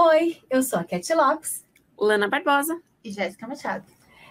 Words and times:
Oi, 0.00 0.36
eu 0.48 0.62
sou 0.62 0.78
a 0.78 0.84
Cat 0.84 1.12
Lopes. 1.12 1.66
Lana 1.98 2.28
Barbosa. 2.28 2.80
E 3.02 3.10
Jéssica 3.10 3.48
Machado. 3.48 3.84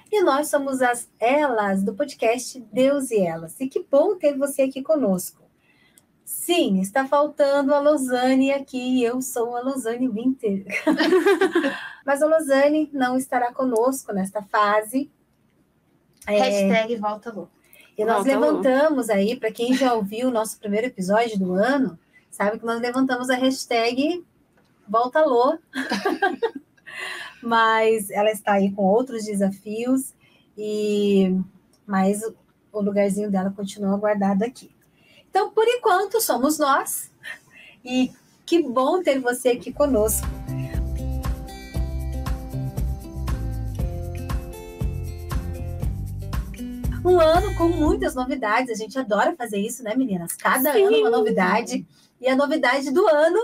E 0.09 0.23
nós 0.23 0.47
somos 0.47 0.81
as 0.81 1.09
Elas 1.19 1.83
do 1.83 1.93
podcast 1.93 2.57
Deus 2.71 3.11
e 3.11 3.19
Elas. 3.19 3.59
E 3.59 3.67
que 3.67 3.83
bom 3.83 4.15
ter 4.15 4.37
você 4.37 4.61
aqui 4.61 4.81
conosco. 4.81 5.43
Sim, 6.23 6.79
está 6.79 7.05
faltando 7.05 7.75
a 7.75 7.81
Losane 7.81 8.53
aqui. 8.53 9.03
Eu 9.03 9.21
sou 9.21 9.57
a 9.57 9.59
Losane 9.59 10.07
Winter. 10.07 10.63
Mas 12.05 12.21
a 12.21 12.27
Losane 12.27 12.89
não 12.93 13.17
estará 13.17 13.51
conosco 13.51 14.13
nesta 14.13 14.41
fase. 14.41 15.11
É... 16.25 16.39
Hashtag 16.39 16.95
volta 16.95 17.29
louco. 17.29 17.51
E 17.97 18.05
nós 18.05 18.23
volta 18.23 18.39
levantamos 18.39 19.07
louco. 19.09 19.11
aí, 19.11 19.35
para 19.35 19.51
quem 19.51 19.73
já 19.73 19.93
ouviu 19.93 20.29
o 20.29 20.31
nosso 20.31 20.57
primeiro 20.59 20.87
episódio 20.87 21.37
do 21.37 21.51
ano, 21.51 21.99
sabe 22.31 22.57
que 22.57 22.65
nós 22.65 22.79
levantamos 22.79 23.29
a 23.29 23.35
hashtag 23.35 24.25
volta 24.89 25.23
Lô. 25.23 25.57
Mas 27.41 28.09
ela 28.09 28.31
está 28.31 28.53
aí 28.53 28.71
com 28.71 28.83
outros 28.83 29.25
desafios 29.25 30.13
e 30.57 31.37
mas 31.85 32.21
o 32.73 32.81
lugarzinho 32.81 33.31
dela 33.31 33.53
continua 33.55 33.95
guardado 33.97 34.43
aqui. 34.43 34.71
Então, 35.29 35.51
por 35.51 35.65
enquanto, 35.67 36.19
somos 36.19 36.57
nós. 36.57 37.11
E 37.85 38.11
que 38.45 38.61
bom 38.61 39.01
ter 39.01 39.19
você 39.19 39.49
aqui 39.49 39.71
conosco. 39.71 40.27
Um 47.05 47.21
ano 47.21 47.55
com 47.55 47.69
muitas 47.69 48.15
novidades. 48.15 48.71
A 48.71 48.73
gente 48.73 48.97
adora 48.99 49.35
fazer 49.35 49.59
isso, 49.59 49.83
né, 49.83 49.95
meninas? 49.95 50.33
Cada 50.33 50.73
Sim. 50.73 50.83
ano 50.83 50.97
uma 50.97 51.09
novidade. 51.09 51.85
E 52.19 52.27
a 52.27 52.35
novidade 52.35 52.91
do 52.91 53.07
ano 53.07 53.39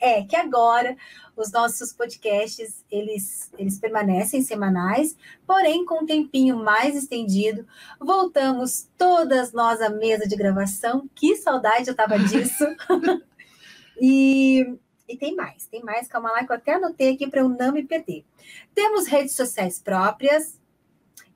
é 0.00 0.22
que 0.22 0.36
agora 0.36 0.96
os 1.36 1.52
nossos 1.52 1.92
podcasts 1.92 2.84
eles, 2.90 3.52
eles 3.58 3.78
permanecem 3.78 4.42
semanais, 4.42 5.16
porém 5.46 5.84
com 5.84 6.02
um 6.02 6.06
tempinho 6.06 6.56
mais 6.56 6.96
estendido. 6.96 7.66
Voltamos 8.00 8.88
todas 8.96 9.52
nós 9.52 9.80
à 9.80 9.90
mesa 9.90 10.26
de 10.26 10.36
gravação. 10.36 11.08
Que 11.14 11.36
saudade 11.36 11.88
eu 11.88 11.94
tava 11.94 12.18
disso. 12.18 12.64
e, 14.00 14.78
e 15.08 15.16
tem 15.16 15.34
mais, 15.34 15.66
tem 15.66 15.82
mais. 15.82 16.08
Calma 16.08 16.32
lá 16.32 16.44
que 16.44 16.52
eu 16.52 16.56
até 16.56 16.74
anotei 16.74 17.14
aqui 17.14 17.28
para 17.28 17.40
eu 17.40 17.48
não 17.48 17.72
me 17.72 17.84
perder. 17.84 18.24
Temos 18.74 19.06
redes 19.06 19.34
sociais 19.34 19.78
próprias. 19.78 20.58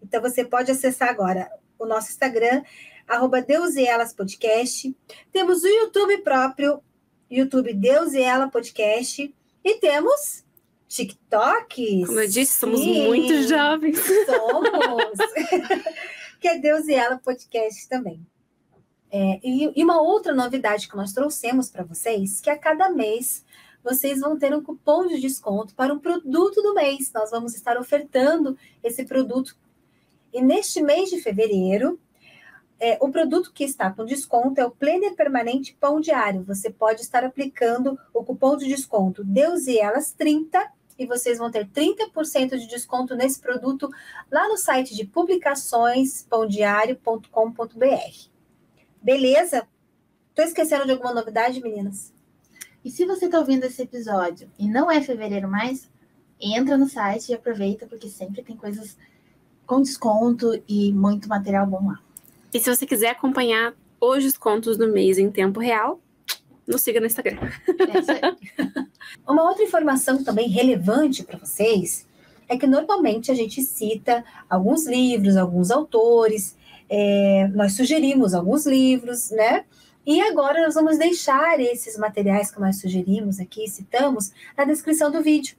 Então 0.03 0.23
você 0.23 0.45
pode 0.45 0.71
acessar 0.71 1.11
agora 1.11 1.51
o 1.79 1.87
nosso 1.87 2.11
Instagram, 2.11 2.63
arroba 3.09 3.41
Deus 3.43 3.75
e 3.75 3.87
Elas 3.87 4.15
Podcast. 4.15 4.95
Temos 5.33 5.63
o 5.63 5.69
YouTube 5.69 6.19
próprio, 6.19 6.83
YouTube 7.31 7.73
Deus 7.73 8.13
e 8.13 8.21
Ela 8.21 8.49
Podcast. 8.49 9.33
E 9.63 9.75
temos 9.77 10.45
TikToks. 10.89 12.07
Como 12.07 12.21
eu 12.21 12.29
disse, 12.29 12.59
somos 12.59 12.81
Sim, 12.81 13.07
muito 13.07 13.43
jovens. 13.47 13.99
Somos. 14.27 15.19
que 16.41 16.49
é 16.49 16.59
Deus 16.59 16.89
e 16.89 16.95
Ela 16.95 17.19
Podcast 17.19 17.89
também. 17.89 18.27
É, 19.13 19.41
e, 19.43 19.73
e 19.77 19.85
uma 19.85 20.01
outra 20.01 20.35
novidade 20.35 20.89
que 20.89 20.97
nós 20.97 21.13
trouxemos 21.13 21.69
para 21.69 21.85
vocês, 21.85 22.41
que 22.41 22.51
a 22.51 22.59
cada 22.59 22.89
mês 22.89 23.45
vocês 23.83 24.21
vão 24.21 24.39
ter 24.39 24.55
um 24.55 24.63
cupom 24.63 25.07
de 25.07 25.21
desconto 25.21 25.75
para 25.75 25.93
um 25.93 25.99
produto 25.99 26.63
do 26.63 26.75
mês. 26.75 27.13
Nós 27.13 27.31
vamos 27.31 27.55
estar 27.55 27.79
ofertando 27.79 28.57
esse 28.83 29.05
produto. 29.05 29.57
E 30.33 30.41
neste 30.41 30.83
mês 30.83 31.11
de 31.11 31.21
fevereiro, 31.21 31.99
é, 32.81 32.97
o 32.99 33.11
produto 33.11 33.53
que 33.53 33.63
está 33.63 33.91
com 33.91 34.07
desconto 34.07 34.59
é 34.59 34.65
o 34.65 34.71
Planner 34.71 35.15
Permanente 35.15 35.77
Pão 35.79 36.01
Diário. 36.01 36.43
Você 36.45 36.71
pode 36.71 37.03
estar 37.03 37.23
aplicando 37.23 37.99
o 38.13 38.25
cupom 38.25 38.57
de 38.57 38.67
desconto 38.67 39.23
Deus 39.23 39.67
e 39.67 39.79
Elas 39.79 40.13
30 40.13 40.73
e 40.99 41.07
vocês 41.07 41.39
vão 41.39 41.51
ter 41.51 41.69
30% 41.69 42.59
de 42.59 42.67
desconto 42.67 43.15
nesse 43.15 43.39
produto 43.39 43.89
lá 44.31 44.49
no 44.49 44.57
site 44.57 44.95
de 44.95 45.07
publicações 45.07 46.27
pãodiário.com.br. 46.29 48.29
Beleza? 49.03 49.69
Estou 50.31 50.45
esquecendo 50.45 50.87
de 50.87 50.93
alguma 50.93 51.13
novidade, 51.13 51.63
meninas? 51.63 52.13
E 52.83 52.91
se 52.91 53.05
você 53.05 53.27
está 53.27 53.39
ouvindo 53.39 53.65
esse 53.65 53.83
episódio 53.83 54.51
e 54.59 54.67
não 54.67 54.91
é 54.91 55.03
fevereiro 55.03 55.49
mais, 55.49 55.91
entra 56.41 56.79
no 56.79 56.89
site 56.89 57.29
e 57.29 57.35
aproveita, 57.35 57.87
porque 57.87 58.09
sempre 58.09 58.43
tem 58.43 58.57
coisas 58.57 58.97
com 59.67 59.83
desconto 59.83 60.63
e 60.67 60.93
muito 60.93 61.29
material 61.29 61.67
bom 61.67 61.89
lá. 61.89 62.10
E 62.53 62.59
se 62.59 62.75
você 62.75 62.87
quiser 62.87 63.11
acompanhar 63.11 63.75
os 64.01 64.25
descontos 64.25 64.77
do 64.77 64.89
mês 64.89 65.19
em 65.19 65.31
tempo 65.31 65.61
real, 65.61 66.01
nos 66.67 66.83
siga 66.83 67.01
no 67.01 67.07
Instagram. 67.07 67.39
É 67.69 68.71
Uma 69.31 69.49
outra 69.49 69.65
informação 69.65 70.23
também 70.23 70.49
relevante 70.49 71.23
para 71.23 71.39
vocês 71.39 72.07
é 72.49 72.57
que 72.57 72.67
normalmente 72.67 73.31
a 73.31 73.35
gente 73.35 73.63
cita 73.63 74.25
alguns 74.49 74.87
livros, 74.87 75.37
alguns 75.37 75.71
autores, 75.71 76.57
é, 76.89 77.49
nós 77.55 77.75
sugerimos 77.75 78.35
alguns 78.35 78.67
livros, 78.67 79.31
né? 79.31 79.65
E 80.05 80.21
agora 80.21 80.63
nós 80.63 80.75
vamos 80.75 80.99
deixar 80.99 81.61
esses 81.61 81.97
materiais 81.97 82.51
que 82.51 82.61
nós 82.61 82.81
sugerimos 82.81 83.39
aqui, 83.39 83.69
citamos, 83.69 84.33
na 84.57 84.65
descrição 84.65 85.11
do 85.11 85.23
vídeo. 85.23 85.57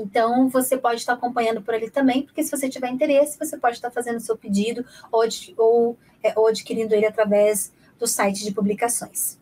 Então, 0.00 0.48
você 0.48 0.76
pode 0.76 1.00
estar 1.00 1.14
acompanhando 1.14 1.62
por 1.62 1.74
ali 1.74 1.90
também, 1.90 2.22
porque 2.22 2.42
se 2.42 2.50
você 2.50 2.68
tiver 2.68 2.88
interesse, 2.88 3.38
você 3.38 3.56
pode 3.56 3.76
estar 3.76 3.90
fazendo 3.90 4.16
o 4.16 4.20
seu 4.20 4.36
pedido 4.36 4.84
ou, 5.10 5.24
ou, 5.56 5.98
é, 6.22 6.32
ou 6.38 6.46
adquirindo 6.46 6.94
ele 6.94 7.06
através 7.06 7.72
do 7.98 8.06
site 8.06 8.44
de 8.44 8.52
publicações. 8.52 9.38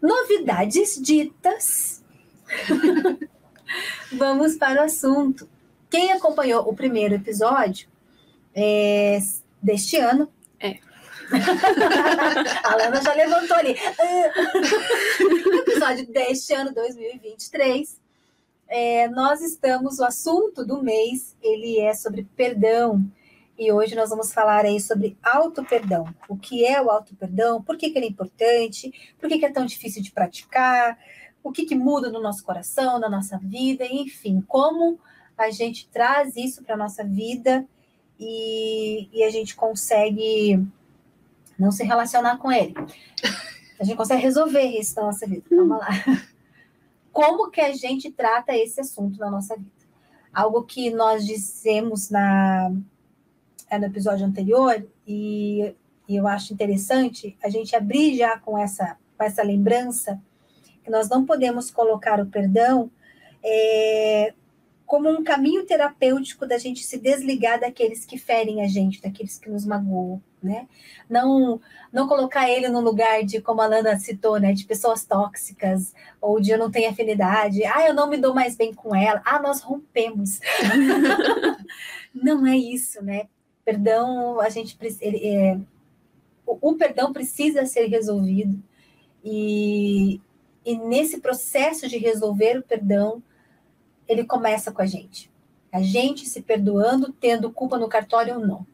Novidades 0.00 1.00
ditas. 1.00 2.02
Vamos 4.12 4.56
para 4.56 4.82
o 4.82 4.84
assunto. 4.84 5.48
Quem 5.88 6.12
acompanhou 6.12 6.68
o 6.68 6.74
primeiro 6.74 7.14
episódio 7.14 7.88
é, 8.54 9.18
deste 9.62 9.96
ano. 9.96 10.30
É. 10.60 10.78
a 12.64 12.76
Lana 12.76 13.02
já 13.02 13.14
levantou 13.14 13.56
ali. 13.56 13.74
o 15.48 15.54
episódio 15.54 16.06
deste 16.06 16.52
ano, 16.52 16.74
2023 16.74 18.03
é, 18.74 19.06
nós 19.06 19.40
estamos, 19.40 20.00
o 20.00 20.04
assunto 20.04 20.66
do 20.66 20.82
mês, 20.82 21.36
ele 21.40 21.78
é 21.78 21.94
sobre 21.94 22.26
perdão. 22.34 23.08
E 23.56 23.70
hoje 23.70 23.94
nós 23.94 24.10
vamos 24.10 24.34
falar 24.34 24.64
aí 24.64 24.80
sobre 24.80 25.16
auto-perdão. 25.22 26.12
O 26.28 26.36
que 26.36 26.66
é 26.66 26.82
o 26.82 26.90
auto-perdão? 26.90 27.62
Por 27.62 27.76
que, 27.76 27.90
que 27.90 27.96
ele 27.96 28.06
é 28.06 28.08
importante? 28.08 28.92
Por 29.16 29.28
que, 29.28 29.38
que 29.38 29.46
é 29.46 29.52
tão 29.52 29.64
difícil 29.64 30.02
de 30.02 30.10
praticar? 30.10 30.98
O 31.40 31.52
que, 31.52 31.64
que 31.64 31.76
muda 31.76 32.10
no 32.10 32.20
nosso 32.20 32.42
coração, 32.42 32.98
na 32.98 33.08
nossa 33.08 33.38
vida? 33.38 33.86
Enfim, 33.86 34.42
como 34.48 34.98
a 35.38 35.52
gente 35.52 35.88
traz 35.90 36.34
isso 36.34 36.64
para 36.64 36.74
a 36.74 36.78
nossa 36.78 37.04
vida 37.04 37.64
e, 38.18 39.08
e 39.12 39.22
a 39.22 39.30
gente 39.30 39.54
consegue 39.54 40.60
não 41.56 41.70
se 41.70 41.84
relacionar 41.84 42.38
com 42.38 42.50
ele. 42.50 42.74
A 43.78 43.84
gente 43.84 43.96
consegue 43.96 44.20
resolver 44.20 44.64
isso 44.64 44.96
na 44.96 45.02
nossa 45.02 45.28
vida. 45.28 45.44
Vamos 45.48 45.78
lá 45.78 45.90
como 47.14 47.48
que 47.48 47.60
a 47.60 47.72
gente 47.72 48.10
trata 48.10 48.56
esse 48.56 48.80
assunto 48.80 49.20
na 49.20 49.30
nossa 49.30 49.56
vida. 49.56 49.70
Algo 50.32 50.64
que 50.64 50.90
nós 50.90 51.24
dissemos 51.24 52.10
na, 52.10 52.72
é, 53.70 53.78
no 53.78 53.86
episódio 53.86 54.26
anterior, 54.26 54.84
e, 55.06 55.72
e 56.08 56.16
eu 56.16 56.26
acho 56.26 56.52
interessante 56.52 57.38
a 57.40 57.48
gente 57.48 57.76
abrir 57.76 58.16
já 58.16 58.36
com 58.40 58.58
essa, 58.58 58.98
com 59.16 59.22
essa 59.22 59.44
lembrança, 59.44 60.20
que 60.82 60.90
nós 60.90 61.08
não 61.08 61.24
podemos 61.24 61.70
colocar 61.70 62.20
o 62.20 62.26
perdão 62.26 62.90
é, 63.44 64.34
como 64.84 65.08
um 65.08 65.22
caminho 65.22 65.64
terapêutico 65.64 66.44
da 66.44 66.58
gente 66.58 66.82
se 66.82 66.98
desligar 66.98 67.60
daqueles 67.60 68.04
que 68.04 68.18
ferem 68.18 68.60
a 68.60 68.66
gente, 68.66 69.00
daqueles 69.00 69.38
que 69.38 69.48
nos 69.48 69.64
magoam, 69.64 70.20
né? 70.44 70.68
Não, 71.08 71.60
não 71.92 72.06
colocar 72.06 72.48
ele 72.48 72.68
no 72.68 72.80
lugar 72.80 73.24
de, 73.24 73.40
como 73.40 73.60
a 73.62 73.66
Lana 73.66 73.98
citou, 73.98 74.38
né, 74.38 74.52
de 74.52 74.64
pessoas 74.64 75.04
tóxicas, 75.04 75.94
ou 76.20 76.40
de 76.40 76.50
eu 76.50 76.58
não 76.58 76.70
tenho 76.70 76.90
afinidade, 76.90 77.64
ah, 77.64 77.86
eu 77.86 77.94
não 77.94 78.08
me 78.08 78.16
dou 78.16 78.34
mais 78.34 78.56
bem 78.56 78.72
com 78.74 78.94
ela, 78.94 79.22
ah, 79.24 79.40
nós 79.40 79.60
rompemos. 79.60 80.40
não 82.14 82.46
é 82.46 82.56
isso, 82.56 83.02
né? 83.02 83.28
Perdão, 83.64 84.38
a 84.40 84.48
gente 84.50 84.76
ele, 85.00 85.26
é, 85.26 85.58
o, 86.46 86.70
o 86.70 86.74
perdão 86.76 87.12
precisa 87.12 87.64
ser 87.64 87.86
resolvido, 87.86 88.62
e, 89.24 90.20
e 90.64 90.76
nesse 90.76 91.18
processo 91.20 91.88
de 91.88 91.96
resolver 91.96 92.58
o 92.58 92.62
perdão, 92.62 93.22
ele 94.06 94.24
começa 94.24 94.70
com 94.70 94.82
a 94.82 94.86
gente. 94.86 95.32
A 95.72 95.80
gente 95.80 96.28
se 96.28 96.42
perdoando, 96.42 97.12
tendo 97.12 97.50
culpa 97.50 97.78
no 97.78 97.88
cartório 97.88 98.34
ou 98.34 98.46
não. 98.46 98.66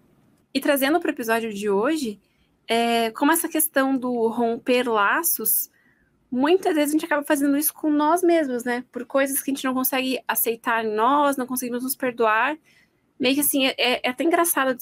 E 0.52 0.60
trazendo 0.60 1.00
para 1.00 1.08
o 1.08 1.12
episódio 1.12 1.52
de 1.52 1.70
hoje, 1.70 2.20
é, 2.66 3.10
como 3.10 3.32
essa 3.32 3.48
questão 3.48 3.96
do 3.96 4.28
romper 4.28 4.88
laços, 4.88 5.70
muitas 6.30 6.74
vezes 6.74 6.90
a 6.90 6.92
gente 6.92 7.04
acaba 7.04 7.24
fazendo 7.24 7.56
isso 7.56 7.74
com 7.74 7.90
nós 7.90 8.22
mesmos, 8.22 8.64
né? 8.64 8.84
Por 8.92 9.04
coisas 9.04 9.42
que 9.42 9.50
a 9.50 9.54
gente 9.54 9.64
não 9.64 9.74
consegue 9.74 10.20
aceitar 10.26 10.84
em 10.84 10.94
nós, 10.94 11.36
não 11.36 11.46
conseguimos 11.46 11.82
nos 11.82 11.96
perdoar. 11.96 12.56
Meio 13.18 13.34
que 13.34 13.40
assim, 13.40 13.66
é, 13.66 13.74
é 13.76 14.08
até 14.08 14.24
engraçado, 14.24 14.76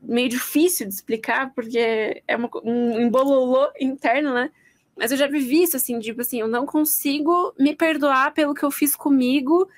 meio 0.00 0.28
difícil 0.28 0.88
de 0.88 0.94
explicar, 0.94 1.52
porque 1.54 2.22
é 2.26 2.36
uma, 2.36 2.48
um 2.64 3.00
embololô 3.00 3.68
interno, 3.78 4.32
né? 4.32 4.50
Mas 4.96 5.12
eu 5.12 5.18
já 5.18 5.26
vivi 5.26 5.62
isso, 5.62 5.76
assim, 5.76 5.98
tipo 5.98 6.22
assim, 6.22 6.40
eu 6.40 6.48
não 6.48 6.64
consigo 6.64 7.54
me 7.58 7.76
perdoar 7.76 8.32
pelo 8.32 8.54
que 8.54 8.64
eu 8.64 8.70
fiz 8.70 8.96
comigo, 8.96 9.68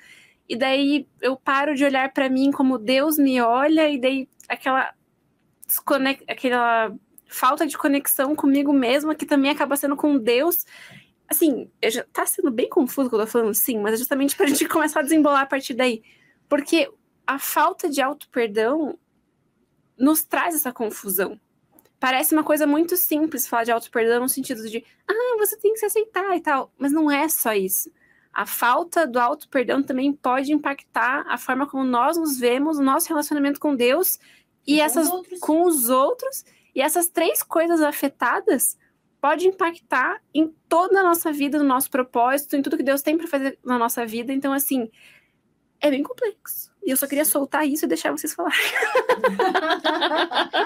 e 0.47 0.55
daí 0.55 1.05
eu 1.21 1.35
paro 1.35 1.75
de 1.75 1.83
olhar 1.83 2.13
para 2.13 2.29
mim 2.29 2.51
como 2.51 2.77
Deus 2.77 3.17
me 3.17 3.41
olha, 3.41 3.89
e 3.89 3.99
daí 3.99 4.29
aquela, 4.47 4.93
aquela 6.27 6.91
falta 7.27 7.65
de 7.65 7.77
conexão 7.77 8.35
comigo 8.35 8.73
mesma, 8.73 9.15
que 9.15 9.25
também 9.25 9.51
acaba 9.51 9.77
sendo 9.77 9.95
com 9.95 10.17
Deus. 10.17 10.65
Assim, 11.27 11.69
já, 11.85 12.03
tá 12.11 12.25
sendo 12.25 12.49
bem 12.49 12.67
confuso 12.67 13.07
o 13.07 13.09
que 13.09 13.15
eu 13.15 13.19
tô 13.19 13.27
falando, 13.27 13.53
sim, 13.53 13.79
mas 13.79 13.93
é 13.93 13.97
justamente 13.97 14.35
pra 14.35 14.47
gente 14.47 14.67
começar 14.67 14.99
a 14.99 15.03
desembolar 15.03 15.41
a 15.41 15.45
partir 15.45 15.73
daí. 15.73 16.01
Porque 16.47 16.91
a 17.25 17.37
falta 17.37 17.87
de 17.87 18.01
auto-perdão 18.01 18.97
nos 19.97 20.23
traz 20.23 20.55
essa 20.55 20.73
confusão. 20.73 21.39
Parece 21.99 22.33
uma 22.33 22.43
coisa 22.43 22.65
muito 22.65 22.95
simples 22.95 23.47
falar 23.47 23.65
de 23.65 23.71
auto-perdão 23.71 24.21
no 24.21 24.29
sentido 24.29 24.67
de, 24.67 24.83
ah, 25.07 25.35
você 25.37 25.57
tem 25.57 25.73
que 25.73 25.79
se 25.79 25.85
aceitar 25.85 26.35
e 26.35 26.41
tal. 26.41 26.71
Mas 26.77 26.91
não 26.91 27.11
é 27.11 27.27
só 27.27 27.53
isso. 27.53 27.91
A 28.33 28.45
falta 28.45 29.05
do 29.05 29.19
auto-perdão 29.19 29.83
também 29.83 30.13
pode 30.13 30.53
impactar 30.53 31.25
a 31.27 31.37
forma 31.37 31.67
como 31.67 31.83
nós 31.83 32.17
nos 32.17 32.39
vemos, 32.39 32.79
o 32.79 32.83
nosso 32.83 33.09
relacionamento 33.09 33.59
com 33.59 33.75
Deus 33.75 34.17
e, 34.69 34.75
e 34.75 34.79
essas 34.81 35.09
com 35.09 35.19
os, 35.19 35.39
com 35.39 35.63
os 35.63 35.89
outros 35.89 36.45
e 36.75 36.81
essas 36.81 37.07
três 37.07 37.41
coisas 37.43 37.81
afetadas 37.81 38.77
pode 39.19 39.47
impactar 39.47 40.21
em 40.33 40.53
toda 40.67 40.99
a 40.99 41.03
nossa 41.03 41.31
vida, 41.31 41.57
no 41.57 41.65
nosso 41.65 41.89
propósito, 41.89 42.55
em 42.55 42.61
tudo 42.61 42.77
que 42.77 42.83
Deus 42.83 43.01
tem 43.01 43.17
para 43.17 43.27
fazer 43.27 43.59
na 43.63 43.77
nossa 43.77 44.05
vida. 44.05 44.31
Então, 44.31 44.53
assim, 44.53 44.89
é 45.81 45.89
bem 45.89 46.03
complexo. 46.03 46.71
E 46.83 46.91
eu 46.91 46.97
só 46.97 47.05
queria 47.05 47.25
soltar 47.25 47.67
isso 47.67 47.85
e 47.85 47.87
deixar 47.87 48.11
vocês 48.11 48.33
falarem. 48.33 48.59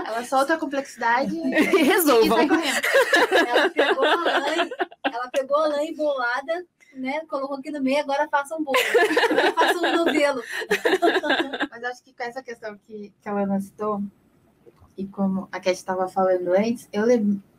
Ela 0.06 0.24
solta 0.24 0.54
a 0.54 0.60
complexidade 0.60 1.36
e 1.36 1.84
resolvam. 1.84 2.40
Ela 2.40 3.70
pegou 3.70 4.06
a 4.06 4.16
lã, 4.16 4.70
ela 5.12 5.30
pegou 5.30 5.58
a 5.58 5.68
lã 5.68 5.84
embolada, 5.84 6.66
né? 6.96 7.22
Colocou 7.28 7.58
aqui 7.58 7.72
no 7.72 7.82
meio, 7.82 8.00
agora 8.00 8.28
faça 8.30 8.56
um 8.56 8.64
bolo. 8.64 8.78
Agora 9.30 9.54
faça 9.54 9.80
um 9.80 10.06
novelo. 10.06 10.42
Mas 11.72 11.84
acho 11.84 12.04
que 12.04 12.14
com 12.14 12.24
essa 12.24 12.44
questão 12.44 12.78
que, 12.86 13.14
que 13.22 13.30
a 13.30 13.34
Lana 13.34 13.60
citou, 13.60 14.02
e 14.98 15.06
como 15.06 15.48
a 15.52 15.60
Cat 15.60 15.72
estava 15.72 16.08
falando 16.08 16.50
antes, 16.50 16.88
eu 16.94 17.06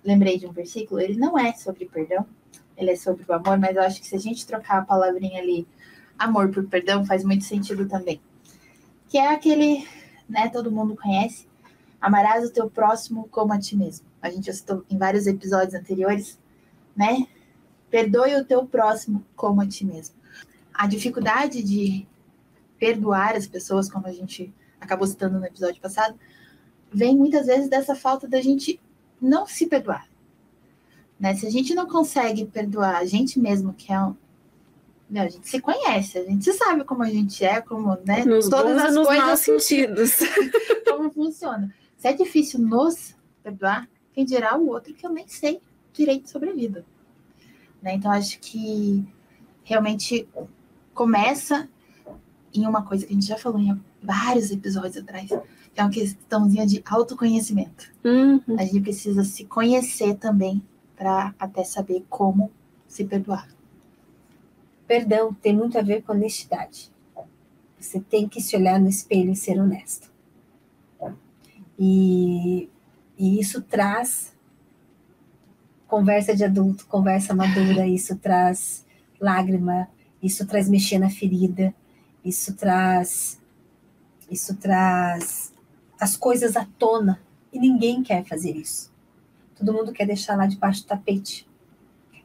lembrei 0.04 0.38
de 0.38 0.46
um 0.46 0.52
versículo, 0.52 1.00
ele 1.00 1.16
não 1.16 1.38
é 1.38 1.52
sobre 1.52 1.86
perdão, 1.86 2.26
ele 2.76 2.92
é 2.92 2.96
sobre 2.96 3.24
o 3.28 3.32
amor, 3.32 3.58
mas 3.58 3.76
eu 3.76 3.82
acho 3.82 4.00
que 4.00 4.06
se 4.06 4.14
a 4.14 4.20
gente 4.20 4.46
trocar 4.46 4.78
a 4.78 4.84
palavrinha 4.84 5.40
ali, 5.40 5.66
amor 6.18 6.50
por 6.50 6.64
perdão, 6.66 7.04
faz 7.04 7.24
muito 7.24 7.44
sentido 7.44 7.88
também. 7.88 8.20
Que 9.08 9.18
é 9.18 9.32
aquele, 9.32 9.86
né, 10.28 10.48
todo 10.48 10.70
mundo 10.70 10.96
conhece, 10.96 11.48
amarás 12.00 12.44
o 12.44 12.52
teu 12.52 12.70
próximo 12.70 13.28
como 13.30 13.52
a 13.52 13.58
ti 13.58 13.76
mesmo. 13.76 14.06
A 14.22 14.30
gente 14.30 14.46
já 14.46 14.52
citou 14.52 14.84
em 14.88 14.96
vários 14.96 15.26
episódios 15.26 15.74
anteriores, 15.74 16.38
né? 16.96 17.26
Perdoe 17.94 18.34
o 18.34 18.44
teu 18.44 18.66
próximo 18.66 19.24
como 19.36 19.60
a 19.60 19.68
ti 19.68 19.84
mesmo. 19.84 20.16
A 20.74 20.84
dificuldade 20.84 21.62
de 21.62 22.04
perdoar 22.76 23.36
as 23.36 23.46
pessoas, 23.46 23.88
como 23.88 24.08
a 24.08 24.12
gente 24.12 24.52
acabou 24.80 25.06
citando 25.06 25.38
no 25.38 25.46
episódio 25.46 25.80
passado, 25.80 26.18
vem 26.92 27.16
muitas 27.16 27.46
vezes 27.46 27.68
dessa 27.68 27.94
falta 27.94 28.26
da 28.26 28.40
gente 28.40 28.80
não 29.20 29.46
se 29.46 29.68
perdoar. 29.68 30.08
Né? 31.20 31.36
Se 31.36 31.46
a 31.46 31.50
gente 31.50 31.72
não 31.72 31.86
consegue 31.86 32.44
perdoar 32.46 32.96
a 32.96 33.04
gente 33.04 33.38
mesmo, 33.38 33.72
que 33.72 33.92
é 33.92 34.00
um. 34.00 34.16
Meu, 35.08 35.22
a 35.22 35.28
gente 35.28 35.48
se 35.48 35.60
conhece, 35.60 36.18
a 36.18 36.24
gente 36.24 36.52
sabe 36.52 36.82
como 36.82 37.04
a 37.04 37.08
gente 37.08 37.44
é, 37.44 37.60
como, 37.60 37.96
né? 38.04 38.24
Nos 38.24 38.48
todas 38.48 38.76
as 38.76 38.92
nos 38.92 39.06
coisas. 39.06 39.38
sentidos. 39.38 40.18
como 40.90 41.12
funciona. 41.12 41.72
Se 41.96 42.08
é 42.08 42.12
difícil 42.12 42.58
nos 42.58 43.14
perdoar, 43.40 43.88
quem 44.12 44.24
dirá 44.24 44.58
o 44.58 44.66
outro 44.66 44.92
que 44.92 45.06
eu 45.06 45.10
nem 45.10 45.28
sei 45.28 45.60
direito 45.92 46.28
sobre 46.28 46.50
a 46.50 46.52
vida. 46.52 46.84
Né? 47.84 47.94
Então, 47.94 48.10
acho 48.10 48.40
que 48.40 49.04
realmente 49.62 50.26
começa 50.94 51.68
em 52.54 52.66
uma 52.66 52.82
coisa 52.82 53.04
que 53.04 53.12
a 53.12 53.14
gente 53.14 53.26
já 53.26 53.36
falou 53.36 53.60
em 53.60 53.78
vários 54.02 54.50
episódios 54.50 54.96
atrás, 54.96 55.30
é 55.30 55.82
uma 55.82 55.90
questãozinha 55.90 56.66
de 56.66 56.82
autoconhecimento. 56.86 57.92
Uhum. 58.02 58.40
A 58.58 58.64
gente 58.64 58.80
precisa 58.80 59.22
se 59.24 59.44
conhecer 59.44 60.14
também 60.14 60.62
para 60.96 61.34
até 61.38 61.62
saber 61.64 62.04
como 62.08 62.50
se 62.86 63.04
perdoar. 63.04 63.48
Perdão 64.86 65.34
tem 65.34 65.54
muito 65.54 65.76
a 65.76 65.82
ver 65.82 66.02
com 66.02 66.12
honestidade. 66.12 66.90
Você 67.78 68.00
tem 68.00 68.28
que 68.28 68.40
se 68.40 68.56
olhar 68.56 68.80
no 68.80 68.88
espelho 68.88 69.32
e 69.32 69.36
ser 69.36 69.60
honesto. 69.60 70.10
E, 71.78 72.70
e 73.18 73.40
isso 73.40 73.60
traz 73.60 74.33
conversa 75.94 76.34
de 76.34 76.42
adulto, 76.42 76.88
conversa 76.88 77.32
madura, 77.32 77.86
isso 77.86 78.16
traz 78.16 78.84
lágrima, 79.20 79.88
isso 80.20 80.44
traz 80.44 80.68
mexer 80.68 80.98
na 80.98 81.08
ferida, 81.08 81.72
isso 82.24 82.56
traz 82.56 83.40
isso 84.28 84.56
traz 84.56 85.54
as 86.00 86.16
coisas 86.16 86.56
à 86.56 86.66
tona 86.80 87.22
e 87.52 87.60
ninguém 87.60 88.02
quer 88.02 88.24
fazer 88.24 88.56
isso. 88.56 88.92
Todo 89.54 89.72
mundo 89.72 89.92
quer 89.92 90.04
deixar 90.04 90.36
lá 90.36 90.46
debaixo 90.46 90.82
do 90.82 90.88
tapete. 90.88 91.48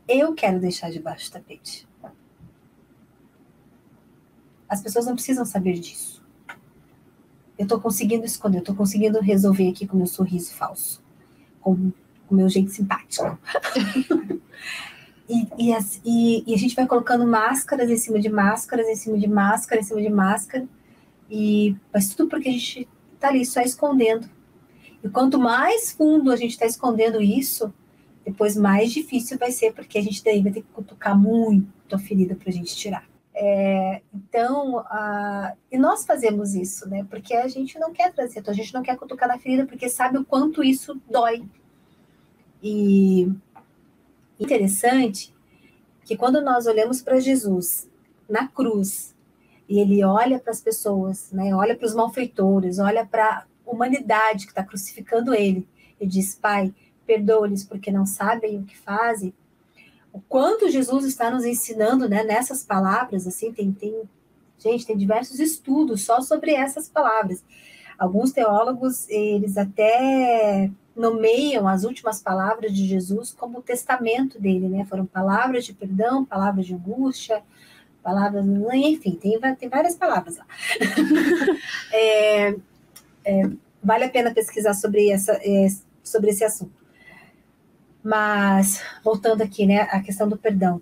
Eu 0.08 0.34
quero 0.34 0.60
deixar 0.60 0.90
debaixo 0.90 1.30
do 1.30 1.34
tapete. 1.34 1.88
As 4.68 4.82
pessoas 4.82 5.06
não 5.06 5.14
precisam 5.14 5.46
saber 5.46 5.78
disso. 5.78 6.26
Eu 7.56 7.66
estou 7.66 7.80
conseguindo 7.80 8.26
esconder, 8.26 8.58
eu 8.58 8.62
estou 8.62 8.76
conseguindo 8.76 9.22
resolver 9.22 9.70
aqui 9.70 9.86
com 9.86 9.96
meu 9.96 10.08
sorriso 10.08 10.56
falso, 10.56 11.04
com 11.62 11.92
o 12.30 12.36
meu 12.36 12.50
jeito 12.50 12.72
simpático. 12.72 13.38
e, 15.28 15.48
e, 15.58 15.74
e, 16.06 16.44
e, 16.48 16.54
a 16.54 16.58
gente 16.58 16.76
vai 16.76 16.86
colocando 16.88 17.26
máscaras 17.26 17.90
em 17.90 17.98
cima 17.98 18.20
de 18.20 18.30
máscaras, 18.30 18.88
em 18.88 18.96
cima 18.96 19.18
de 19.18 19.28
máscara, 19.28 19.82
em 19.82 19.84
cima 19.84 20.02
de 20.02 20.10
máscara. 20.10 20.68
E, 21.30 21.76
mas 21.94 22.14
tudo 22.14 22.30
porque 22.30 22.50
a 22.50 22.52
gente 22.52 22.88
está 23.14 23.30
ali 23.30 23.46
só 23.46 23.62
escondendo. 23.62 24.30
E 25.04 25.10
quanto 25.10 25.40
mais 25.40 25.92
fundo 25.92 26.32
a 26.32 26.36
gente 26.36 26.52
está 26.52 26.66
escondendo 26.66 27.22
isso, 27.22 27.74
depois 28.26 28.58
mais 28.58 28.92
difícil 28.92 29.38
vai 29.38 29.52
ser, 29.52 29.74
porque 29.74 29.98
a 29.98 30.02
gente 30.02 30.24
daí 30.24 30.42
vai 30.42 30.52
ter 30.52 30.62
que 30.62 30.68
cutucar 30.74 31.18
muito 31.18 31.96
a 31.96 32.00
ferida 32.00 32.36
para 32.36 32.50
a 32.50 32.54
gente 32.54 32.76
tirar. 32.76 33.08
É, 33.34 34.02
então, 34.14 34.80
a, 34.80 35.54
e 35.72 35.78
nós 35.78 36.06
fazemos 36.06 36.54
isso, 36.56 36.90
né? 36.90 37.06
Porque 37.10 37.34
a 37.34 37.48
gente 37.48 37.80
não 37.80 37.94
quer 37.94 38.12
trazer, 38.12 38.40
então 38.40 38.54
a 38.54 38.56
gente 38.56 38.74
não 38.74 38.84
quer 38.84 38.98
cutucar 38.98 39.30
na 39.30 39.40
ferida, 39.40 39.66
porque 39.66 39.88
sabe 39.88 40.18
o 40.18 40.26
quanto 40.26 40.62
isso 40.62 41.00
dói. 41.10 41.44
E 42.62 43.32
interessante 44.40 45.34
que 46.06 46.18
quando 46.18 46.42
nós 46.42 46.66
olhamos 46.66 47.02
para 47.02 47.20
Jesus 47.20 47.90
na 48.28 48.48
cruz, 48.48 49.16
e 49.70 49.80
ele 49.80 50.04
olha 50.04 50.40
para 50.40 50.52
as 50.52 50.60
pessoas, 50.60 51.32
né? 51.32 51.54
Olha 51.54 51.76
para 51.76 51.86
os 51.86 51.94
malfeitores, 51.94 52.80
olha 52.80 53.06
para 53.06 53.46
a 53.68 53.72
humanidade 53.72 54.46
que 54.46 54.52
está 54.52 54.64
crucificando 54.64 55.34
ele 55.34 55.68
e 56.02 56.08
diz: 56.08 56.34
Pai, 56.34 56.74
perdoa-lhes 57.06 57.64
porque 57.64 57.92
não 57.92 58.06
sabem 58.06 58.58
o 58.58 58.64
que 58.64 58.76
fazem. 58.76 59.32
O 60.12 60.20
quanto 60.20 60.72
Jesus 60.72 61.06
está 61.06 61.30
nos 61.30 61.46
ensinando, 61.46 62.10
né? 62.10 62.24
Nessas 62.24 62.64
palavras, 62.64 63.28
assim, 63.28 63.54
tem, 63.54 63.72
tem 63.72 64.10
gente, 64.58 64.88
tem 64.88 64.98
diversos 64.98 65.40
estudos 65.40 66.02
só 66.02 66.20
sobre 66.20 66.52
essas 66.52 66.90
palavras. 66.90 67.44
Alguns 67.98 68.32
teólogos 68.32 69.08
eles 69.08 69.56
até 69.56 70.72
nomeiam 71.00 71.66
as 71.66 71.86
últimas 71.86 72.22
palavras 72.22 72.74
de 72.74 72.86
Jesus 72.86 73.32
como 73.32 73.60
o 73.60 73.64
testamento 73.64 74.38
dele, 74.38 74.68
né? 74.68 74.86
Foram 74.86 75.06
palavras 75.06 75.64
de 75.64 75.74
perdão, 75.74 76.26
palavras 76.26 76.66
de 76.66 76.74
angústia, 76.76 77.42
palavras, 78.04 78.46
enfim, 78.74 79.16
tem, 79.16 79.40
tem 79.56 79.70
várias 79.70 79.96
palavras 79.96 80.36
lá. 80.36 80.46
é, 81.94 82.50
é, 83.24 83.50
vale 83.82 84.04
a 84.04 84.10
pena 84.10 84.34
pesquisar 84.34 84.74
sobre, 84.74 85.10
essa, 85.10 85.40
é, 85.42 85.68
sobre 86.04 86.32
esse 86.32 86.44
assunto. 86.44 86.78
Mas, 88.04 88.84
voltando 89.02 89.42
aqui, 89.42 89.66
né, 89.66 89.84
a 89.84 90.02
questão 90.02 90.28
do 90.28 90.38
perdão. 90.38 90.82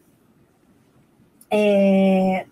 É, 1.49 2.47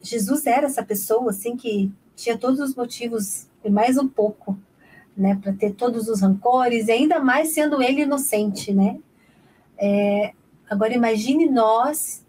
Jesus 0.00 0.46
era 0.46 0.66
essa 0.66 0.84
pessoa, 0.84 1.30
assim, 1.30 1.56
que 1.56 1.92
tinha 2.14 2.38
todos 2.38 2.60
os 2.60 2.76
motivos, 2.76 3.48
e 3.64 3.70
mais 3.70 3.98
um 3.98 4.06
pouco, 4.06 4.56
né, 5.16 5.38
para 5.40 5.52
ter 5.52 5.72
todos 5.72 6.08
os 6.08 6.20
rancores, 6.20 6.88
e 6.88 6.92
ainda 6.92 7.18
mais 7.18 7.54
sendo 7.54 7.82
ele 7.82 8.02
inocente, 8.02 8.72
né? 8.72 8.98
É, 9.78 10.32
agora, 10.68 10.94
imagine 10.94 11.48
nós 11.48 12.24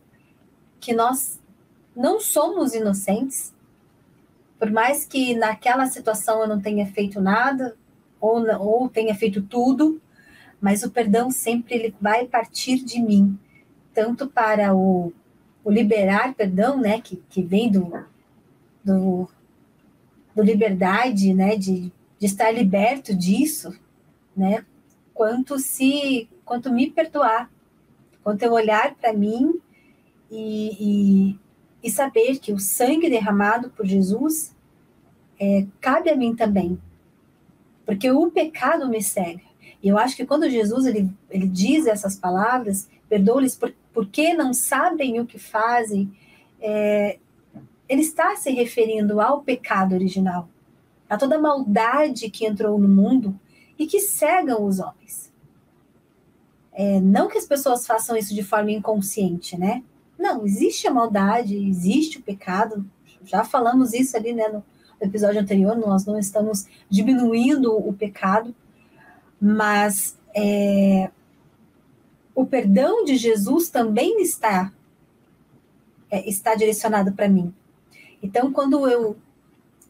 que 0.79 0.93
nós 0.93 1.39
não 1.95 2.19
somos 2.19 2.73
inocentes, 2.73 3.53
por 4.59 4.71
mais 4.71 5.05
que 5.05 5.35
naquela 5.35 5.85
situação 5.87 6.41
eu 6.41 6.47
não 6.47 6.61
tenha 6.61 6.85
feito 6.87 7.19
nada 7.19 7.75
ou, 8.19 8.43
ou 8.59 8.89
tenha 8.89 9.13
feito 9.13 9.41
tudo, 9.41 10.01
mas 10.59 10.83
o 10.83 10.89
perdão 10.89 11.29
sempre 11.29 11.75
ele 11.75 11.95
vai 11.99 12.25
partir 12.25 12.83
de 12.83 13.01
mim, 13.01 13.37
tanto 13.93 14.27
para 14.27 14.75
o, 14.75 15.13
o 15.63 15.71
liberar 15.71 16.33
perdão, 16.33 16.79
né, 16.79 17.01
que, 17.01 17.21
que 17.29 17.41
vem 17.41 17.71
do, 17.71 17.93
do, 18.83 19.29
do 20.35 20.41
liberdade, 20.41 21.33
né, 21.33 21.55
de, 21.55 21.91
de 22.19 22.25
estar 22.25 22.51
liberto 22.51 23.15
disso, 23.15 23.77
né, 24.35 24.65
quanto 25.13 25.57
se, 25.59 26.29
quanto 26.45 26.71
me 26.71 26.89
perdoar, 26.89 27.51
quanto 28.23 28.43
eu 28.43 28.53
olhar 28.53 28.95
para 28.95 29.13
mim 29.13 29.59
e, 30.29 30.77
e, 30.79 31.39
e, 31.83 31.91
saber 31.91 32.39
que 32.39 32.51
o 32.51 32.59
sangue 32.59 33.09
derramado 33.09 33.69
por 33.69 33.85
Jesus 33.85 34.55
é, 35.39 35.65
cabe 35.79 36.09
a 36.09 36.15
mim 36.15 36.35
também, 36.35 36.79
porque 37.85 38.11
o 38.11 38.29
pecado 38.29 38.87
me 38.89 39.01
cega. 39.01 39.41
E 39.81 39.87
eu 39.87 39.97
acho 39.97 40.15
que 40.15 40.25
quando 40.25 40.49
Jesus 40.49 40.85
ele, 40.85 41.09
ele 41.29 41.47
diz 41.47 41.85
essas 41.85 42.17
palavras, 42.17 42.89
perdoa-lhes 43.07 43.55
por, 43.55 43.73
porque 43.93 44.33
não 44.33 44.53
sabem 44.53 45.19
o 45.19 45.25
que 45.25 45.39
fazem, 45.39 46.11
é, 46.59 47.17
ele 47.87 48.01
está 48.01 48.35
se 48.35 48.51
referindo 48.51 49.21
ao 49.21 49.41
pecado 49.41 49.95
original, 49.95 50.49
a 51.09 51.17
toda 51.17 51.35
a 51.35 51.41
maldade 51.41 52.29
que 52.29 52.45
entrou 52.45 52.77
no 52.77 52.87
mundo 52.87 53.39
e 53.77 53.85
que 53.85 53.99
cegam 53.99 54.65
os 54.65 54.79
homens. 54.79 55.31
É, 56.73 56.99
não 56.99 57.27
que 57.27 57.37
as 57.37 57.45
pessoas 57.45 57.85
façam 57.85 58.15
isso 58.15 58.35
de 58.35 58.43
forma 58.43 58.71
inconsciente, 58.71 59.57
né? 59.57 59.83
Não, 60.17 60.45
existe 60.45 60.87
a 60.87 60.91
maldade, 60.91 61.55
existe 61.55 62.17
o 62.17 62.21
pecado. 62.21 62.85
Já 63.23 63.43
falamos 63.43 63.93
isso 63.93 64.15
ali, 64.17 64.33
né, 64.33 64.47
no 64.47 64.63
episódio 64.99 65.39
anterior. 65.41 65.75
Nós 65.75 66.05
não 66.05 66.17
estamos 66.17 66.67
diminuindo 66.89 67.75
o 67.75 67.93
pecado, 67.93 68.53
mas 69.39 70.17
é, 70.35 71.09
o 72.33 72.45
perdão 72.45 73.03
de 73.03 73.15
Jesus 73.15 73.69
também 73.69 74.21
está 74.21 74.71
é, 76.09 76.27
está 76.29 76.55
direcionado 76.55 77.11
para 77.11 77.27
mim. 77.27 77.53
Então, 78.21 78.51
quando 78.51 78.87
eu 78.87 79.17